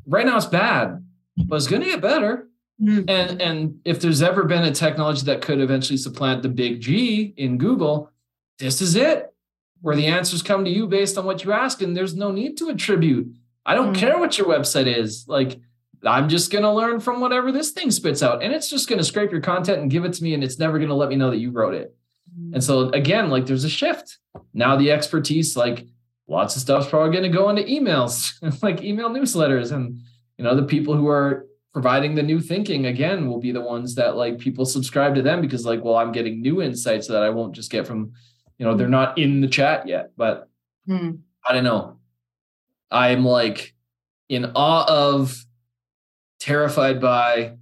[0.05, 1.05] Right now, it's bad,
[1.37, 2.49] but it's going to get better.
[2.81, 3.09] Mm-hmm.
[3.09, 7.33] And and if there's ever been a technology that could eventually supplant the big G
[7.37, 8.11] in Google,
[8.57, 9.33] this is it,
[9.79, 12.57] where the answers come to you based on what you ask, and there's no need
[12.57, 13.33] to attribute.
[13.65, 14.05] I don't mm-hmm.
[14.05, 15.25] care what your website is.
[15.25, 15.59] Like
[16.05, 18.41] I'm just going to learn from whatever this thing spits out.
[18.41, 20.33] And it's just going to scrape your content and give it to me.
[20.33, 21.95] And it's never going to let me know that you wrote it.
[22.37, 22.55] Mm-hmm.
[22.55, 24.17] And so, again, like there's a shift.
[24.53, 25.87] Now, the expertise, like
[26.27, 28.33] lots of stuff's probably going to go into emails,
[28.63, 29.71] like email newsletters.
[29.71, 30.01] And,
[30.37, 33.95] you know, the people who are providing the new thinking, again, will be the ones
[33.95, 37.29] that like people subscribe to them because, like, well, I'm getting new insights that I
[37.29, 38.13] won't just get from,
[38.57, 40.11] you know, they're not in the chat yet.
[40.15, 40.49] But
[40.85, 41.11] hmm.
[41.45, 41.97] I don't know.
[42.91, 43.75] I'm like
[44.29, 45.45] in awe of
[46.39, 47.57] terrified by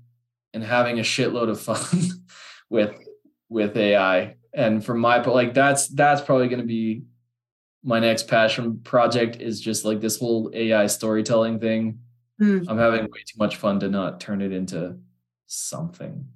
[0.54, 2.02] and having a shitload of fun
[2.70, 2.92] with
[3.50, 4.36] with AI.
[4.54, 7.04] And for my like that's that's probably going to be
[7.84, 12.00] my next passion project is just like this whole AI storytelling thing.
[12.42, 12.66] Mm.
[12.68, 14.98] I'm having way too much fun to not turn it into
[15.48, 16.28] something.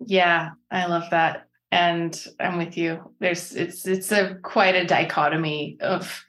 [0.00, 1.48] Yeah, I love that.
[1.72, 3.12] And I'm with you.
[3.18, 6.24] There's it's it's a quite a dichotomy of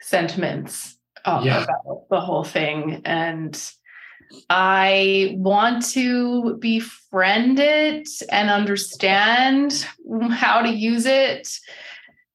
[0.00, 1.62] sentiments yeah.
[1.62, 3.02] about the whole thing.
[3.04, 3.54] And
[4.50, 9.86] I want to befriend it and understand
[10.30, 11.48] how to use it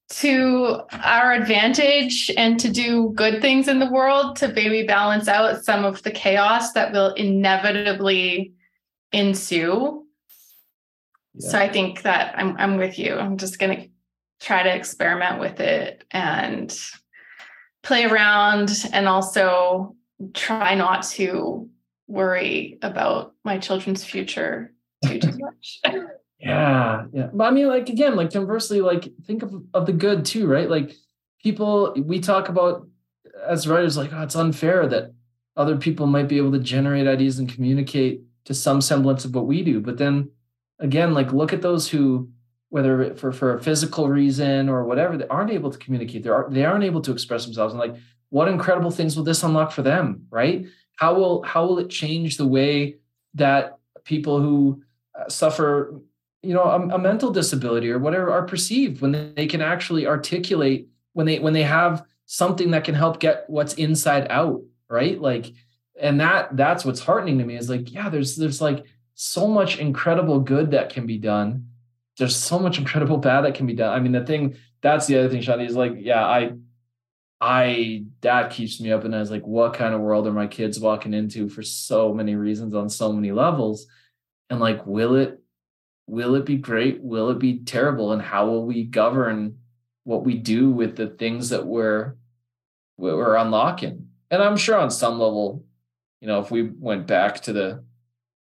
[0.10, 5.64] to our advantage and to do good things in the world to maybe balance out
[5.66, 8.54] some of the chaos that will inevitably
[9.12, 10.06] ensue.
[11.34, 11.50] Yeah.
[11.50, 13.16] So I think that I'm I'm with you.
[13.16, 13.90] I'm just going to
[14.40, 16.76] try to experiment with it and
[17.84, 19.96] play around and also
[20.34, 21.70] try not to
[22.08, 24.74] worry about my children's future
[25.06, 25.82] too too much.
[26.40, 27.30] yeah, yeah.
[27.34, 30.70] But I mean, like again, like conversely, like think of of the good too, right?
[30.70, 30.94] Like
[31.42, 32.88] people we talk about
[33.46, 35.14] as writers, like, oh, it's unfair that
[35.56, 39.48] other people might be able to generate ideas and communicate to some semblance of what
[39.48, 39.80] we do.
[39.80, 40.30] But then
[40.80, 42.30] again, like look at those who
[42.70, 46.24] whether for for a physical reason or whatever, they aren't able to communicate.
[46.24, 47.74] They are they aren't able to express themselves.
[47.74, 47.96] And like,
[48.30, 50.66] what incredible things will this unlock for them, right?
[50.98, 52.98] How will how will it change the way
[53.34, 54.84] that people who
[55.18, 56.00] uh, suffer,
[56.44, 60.06] you know, a, a mental disability or whatever are perceived when they, they can actually
[60.06, 65.20] articulate when they when they have something that can help get what's inside out, right?
[65.20, 65.54] Like,
[66.00, 68.86] and that that's what's heartening to me is like, yeah, there's there's like
[69.16, 71.68] so much incredible good that can be done
[72.18, 73.94] there's so much incredible bad that can be done.
[73.94, 76.54] I mean, the thing that's the other thing, Chanti, is like, yeah, I
[77.40, 80.48] I that keeps me up and I was like, what kind of world are my
[80.48, 83.88] kids walking into for so many reasons on so many levels?
[84.50, 85.40] And like, will it
[86.08, 87.02] will it be great?
[87.02, 88.14] Will it be terrible?
[88.14, 89.60] And how will we govern
[90.04, 92.16] what we do with the things that we're
[92.98, 94.08] we're unlocking?
[94.32, 95.64] And I'm sure on some level,
[96.22, 97.84] you know, if we went back to the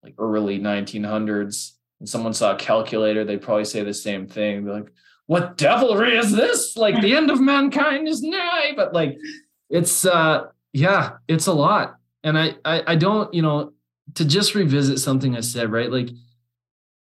[0.03, 4.65] like early 1900s, and someone saw a calculator, they'd probably say the same thing.
[4.65, 4.91] They're like,
[5.28, 6.76] what devilry is this?
[6.76, 8.74] Like the end of mankind is nigh.
[8.76, 9.17] But like
[9.69, 11.97] it's uh yeah, it's a lot.
[12.24, 13.74] And I, I I don't, you know,
[14.15, 15.91] to just revisit something I said, right?
[15.91, 16.09] Like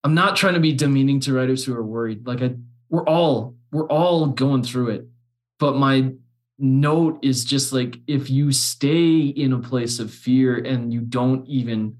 [0.03, 2.27] I'm not trying to be demeaning to writers who are worried.
[2.27, 2.55] Like I
[2.89, 5.07] we're all we're all going through it.
[5.59, 6.13] But my
[6.59, 11.47] note is just like if you stay in a place of fear and you don't
[11.47, 11.97] even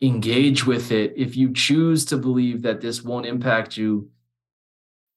[0.00, 4.10] engage with it if you choose to believe that this won't impact you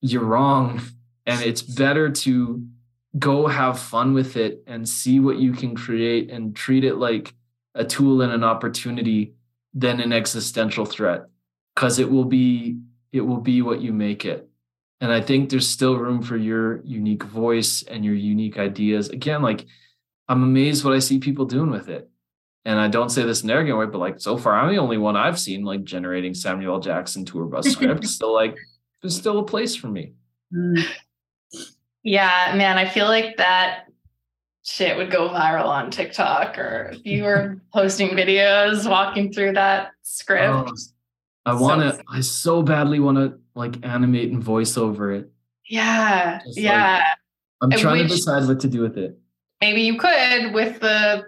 [0.05, 0.81] you're wrong.
[1.25, 2.63] And it's better to
[3.17, 7.33] go have fun with it and see what you can create and treat it like
[7.73, 9.33] a tool and an opportunity
[9.73, 11.23] than an existential threat.
[11.73, 12.79] Because it will be
[13.11, 14.47] it will be what you make it.
[15.01, 19.09] And i think there's still room for your unique voice and your unique ideas.
[19.09, 19.65] Again like
[20.27, 22.09] i'm amazed what i see people doing with it.
[22.65, 24.81] And I don't say this in an arrogant way, but like so far, I'm the
[24.81, 28.17] only one I've seen like generating Samuel Jackson tour bus scripts.
[28.17, 28.55] So like
[29.05, 30.13] there's still a place for me.
[30.51, 30.83] Mm.
[32.01, 33.85] Yeah, man, I feel like that
[34.63, 39.91] shit would go viral on TikTok or if you were posting videos walking through that
[40.01, 40.51] script.
[40.51, 40.73] Oh,
[41.45, 45.29] I want to, I so badly want to like animate and voice over it.
[45.69, 46.41] Yeah.
[46.43, 47.03] Just yeah.
[47.61, 49.19] Like, I'm trying to decide what to do with it.
[49.61, 51.25] Maybe you could with the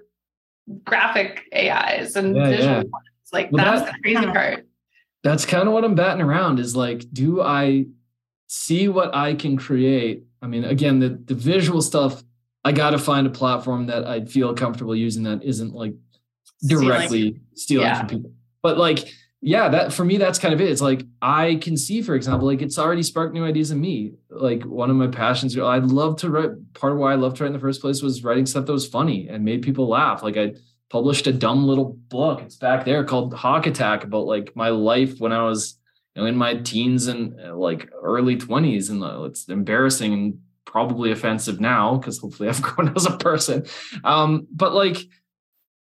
[0.83, 2.77] graphic AIs and yeah, visual yeah.
[2.77, 3.29] ones.
[3.31, 4.66] Like well, that's that, the crazy part.
[5.23, 7.85] That's kind of what I'm batting around is like, do I
[8.47, 10.23] see what I can create?
[10.41, 12.23] I mean, again, the, the visual stuff,
[12.63, 15.93] I got to find a platform that I'd feel comfortable using that isn't like
[16.65, 17.99] directly stealing, stealing yeah.
[17.99, 18.31] from people.
[18.61, 19.09] But like
[19.41, 20.69] yeah, that for me, that's kind of it.
[20.69, 24.13] It's like I can see, for example, like it's already sparked new ideas in me.
[24.29, 26.73] Like one of my passions, I'd love to write.
[26.73, 28.71] Part of why I loved to write in the first place was writing stuff that
[28.71, 30.23] was funny and made people laugh.
[30.23, 30.55] Like I
[30.89, 32.41] published a dumb little book.
[32.41, 35.77] It's back there called Hawk Attack about like my life when I was,
[36.15, 40.39] you know, in my teens and uh, like early twenties, and uh, it's embarrassing and
[40.65, 43.65] probably offensive now because hopefully I've grown as a person.
[44.03, 44.97] Um, but like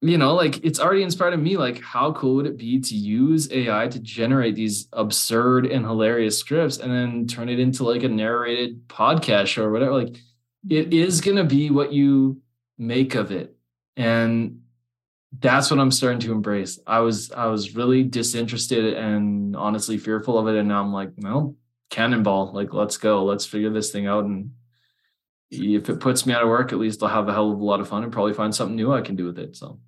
[0.03, 1.57] you know, like it's already inspired me.
[1.57, 6.38] Like, how cool would it be to use AI to generate these absurd and hilarious
[6.38, 10.03] scripts and then turn it into like a narrated podcast show or whatever?
[10.03, 10.16] Like,
[10.68, 12.43] it is going to be what you
[12.78, 13.55] make of it.
[13.97, 14.61] And
[15.38, 16.78] that's what I'm starting to embrace.
[16.86, 21.10] I was I was really disinterested and honestly fearful of it, and now I'm like,
[21.16, 21.56] well,
[21.90, 24.52] cannonball, like let's go, let's figure this thing out, and
[25.50, 27.64] if it puts me out of work, at least I'll have a hell of a
[27.64, 29.56] lot of fun and probably find something new I can do with it.
[29.56, 29.78] So,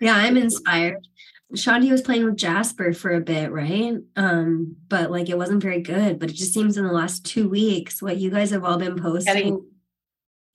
[0.00, 1.06] yeah, I'm inspired.
[1.54, 3.98] Chanti was playing with Jasper for a bit, right?
[4.16, 6.18] Um, but like it wasn't very good.
[6.18, 9.00] But it just seems in the last two weeks, what you guys have all been
[9.00, 9.66] posting Getting,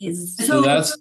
[0.01, 0.97] is so, so that's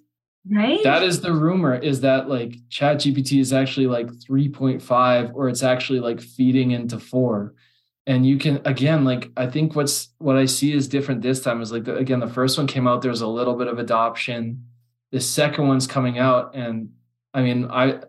[0.49, 0.82] right?
[0.84, 5.62] That is the rumor is that like chat gpt is actually like 3.5 or it's
[5.62, 7.55] actually like feeding into 4
[8.07, 11.61] and you can again like i think what's what i see is different this time
[11.61, 14.66] is like the, again the first one came out there's a little bit of adoption.
[15.12, 16.91] The second one's coming out and
[17.34, 18.01] i mean i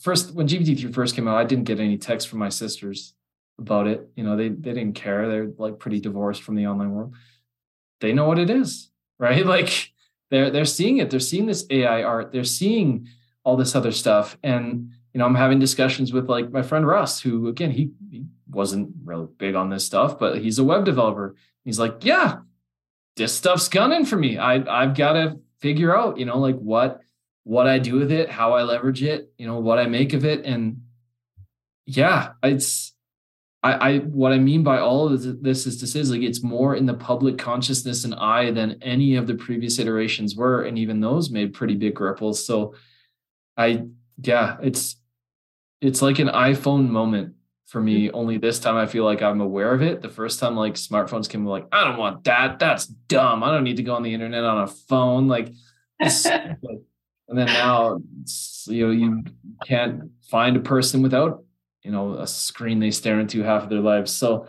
[0.00, 3.14] first when gpt-3 first came out i didn't get any text from my sisters
[3.58, 4.08] about it.
[4.14, 5.28] You know they they didn't care.
[5.28, 7.14] They're like pretty divorced from the online world.
[8.00, 9.44] They know what it is right?
[9.44, 9.92] Like
[10.30, 11.10] they're they're seeing it.
[11.10, 12.32] They're seeing this AI art.
[12.32, 13.08] They're seeing
[13.44, 14.36] all this other stuff.
[14.42, 18.24] And you know, I'm having discussions with like my friend Russ, who again he, he
[18.50, 21.34] wasn't really big on this stuff, but he's a web developer.
[21.64, 22.38] He's like, yeah,
[23.16, 24.38] this stuff's gunning for me.
[24.38, 27.00] I I've got to figure out, you know, like what
[27.44, 30.24] what I do with it, how I leverage it, you know, what I make of
[30.24, 30.82] it, and
[31.86, 32.92] yeah, it's
[33.68, 36.74] I, I what I mean by all of this is this is like it's more
[36.74, 41.00] in the public consciousness and eye than any of the previous iterations were, and even
[41.00, 42.44] those made pretty big ripples.
[42.44, 42.74] So,
[43.56, 43.84] I
[44.22, 44.96] yeah, it's
[45.80, 47.34] it's like an iPhone moment
[47.66, 48.06] for me.
[48.06, 48.16] Mm-hmm.
[48.16, 50.02] Only this time I feel like I'm aware of it.
[50.02, 52.58] The first time like smartphones came, like I don't want that.
[52.58, 53.42] That's dumb.
[53.42, 55.28] I don't need to go on the internet on a phone.
[55.28, 55.52] Like,
[56.00, 56.56] and
[57.28, 57.98] then now
[58.66, 59.24] you know you
[59.64, 61.44] can't find a person without
[61.82, 64.14] you know a screen they stare into half of their lives.
[64.14, 64.46] So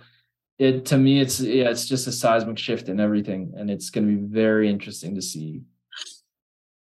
[0.59, 4.05] it to me it's yeah it's just a seismic shift in everything and it's going
[4.05, 5.61] to be very interesting to see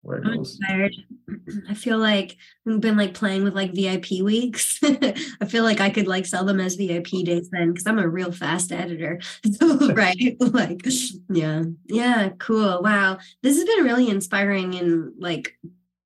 [0.00, 0.58] where it goes.
[1.68, 2.36] i feel like
[2.66, 4.80] i've been like playing with like vip weeks.
[4.82, 8.08] I feel like i could like sell them as vip days then because i'm a
[8.08, 9.20] real fast editor.
[9.60, 10.36] Right?
[10.40, 10.82] Like
[11.28, 11.64] yeah.
[11.86, 12.82] Yeah cool.
[12.82, 13.18] Wow.
[13.42, 15.58] This has been really inspiring in like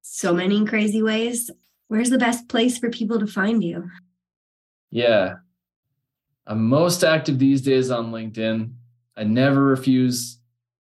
[0.02, 1.50] so many crazy ways.
[1.88, 3.88] Where's the best place for people to find you
[4.90, 5.36] yeah.
[6.46, 8.72] I'm most active these days on LinkedIn.
[9.16, 10.38] I never refuse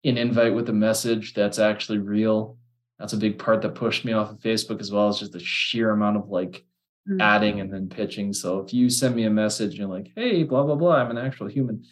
[0.05, 2.57] an invite with a message that's actually real.
[2.99, 5.39] That's a big part that pushed me off of Facebook as well as just the
[5.39, 6.65] sheer amount of like
[7.07, 7.19] mm-hmm.
[7.19, 8.33] adding and then pitching.
[8.33, 11.11] So if you send me a message and you're like, hey, blah, blah, blah, I'm
[11.11, 11.85] an actual human.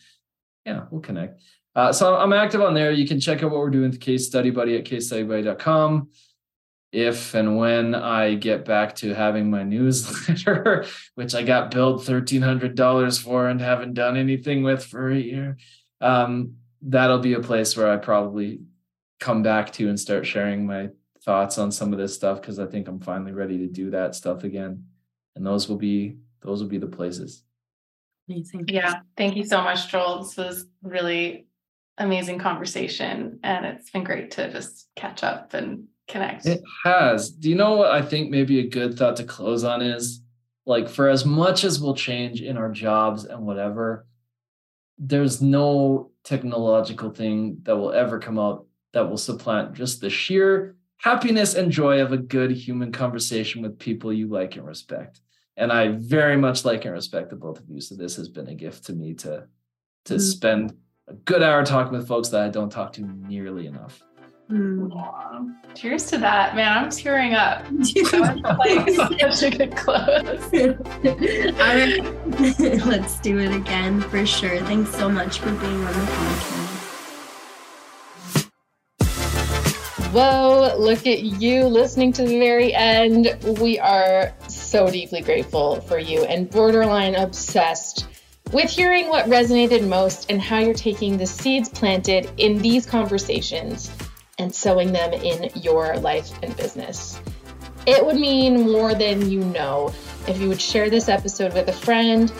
[0.65, 1.41] Yeah, we'll connect.
[1.75, 2.91] Uh, so I'm active on there.
[2.91, 6.09] You can check out what we're doing with Case Study Buddy at casestudybuddy.com
[6.95, 10.85] if and when I get back to having my newsletter,
[11.15, 15.57] which I got billed $1,300 for and haven't done anything with for a year,
[15.99, 18.61] um, that'll be a place where I probably
[19.19, 20.89] come back to and start sharing my
[21.21, 24.15] thoughts on some of this stuff because I think I'm finally ready to do that
[24.15, 24.85] stuff again.
[25.35, 27.43] And those will be those will be the places.
[28.29, 28.65] Amazing.
[28.69, 29.01] Yeah.
[29.17, 30.23] Thank you so much, Joel.
[30.23, 31.47] This was really
[31.97, 33.39] amazing conversation.
[33.43, 36.45] And it's been great to just catch up and connect.
[36.45, 37.29] It has.
[37.29, 40.21] Do you know what I think maybe a good thought to close on is?
[40.67, 44.07] Like, for as much as we'll change in our jobs and whatever,
[44.97, 50.75] there's no technological thing that will ever come out that will supplant just the sheer
[50.97, 55.21] happiness and joy of a good human conversation with people you like and respect.
[55.57, 57.79] And I very much like and respect the both of you.
[57.79, 59.47] So this has been a gift to me to
[60.05, 60.19] to mm-hmm.
[60.19, 60.77] spend
[61.07, 64.01] a good hour talking with folks that I don't talk to nearly enough.
[64.49, 65.55] Mm.
[65.73, 66.85] Cheers to that, man!
[66.85, 67.65] I'm tearing up.
[68.59, 68.89] like
[69.29, 70.53] such a good close.
[70.53, 71.99] All right,
[72.85, 74.59] let's do it again for sure.
[74.61, 76.71] Thanks so much for being on the podcast.
[80.13, 80.75] Whoa!
[80.77, 83.35] Look at you listening to the very end.
[83.59, 88.07] We are so deeply grateful for you and borderline obsessed
[88.51, 93.89] with hearing what resonated most and how you're taking the seeds planted in these conversations
[94.37, 97.19] and sowing them in your life and business.
[97.85, 99.93] It would mean more than you know
[100.27, 102.31] if you would share this episode with a friend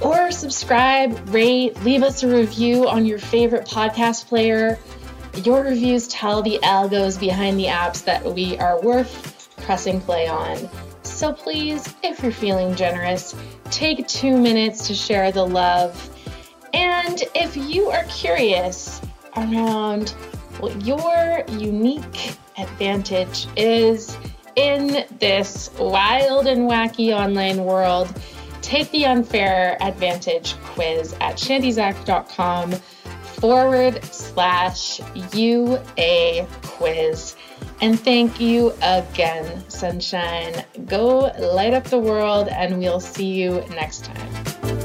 [0.00, 4.78] or subscribe, rate, leave us a review on your favorite podcast player.
[5.42, 10.68] Your reviews tell the algos behind the apps that we are worth pressing play on.
[11.02, 13.34] So please, if you're feeling generous,
[13.70, 16.10] take two minutes to share the love.
[16.74, 19.00] And if you are curious
[19.36, 20.14] around
[20.78, 24.16] your unique advantage is
[24.56, 28.12] in this wild and wacky online world,
[28.62, 32.72] take the unfair advantage quiz at chantizak.com
[33.44, 35.00] forward slash
[35.34, 37.36] UA quiz.
[37.80, 40.64] And thank you again, Sunshine.
[40.86, 44.83] Go light up the world, and we'll see you next time.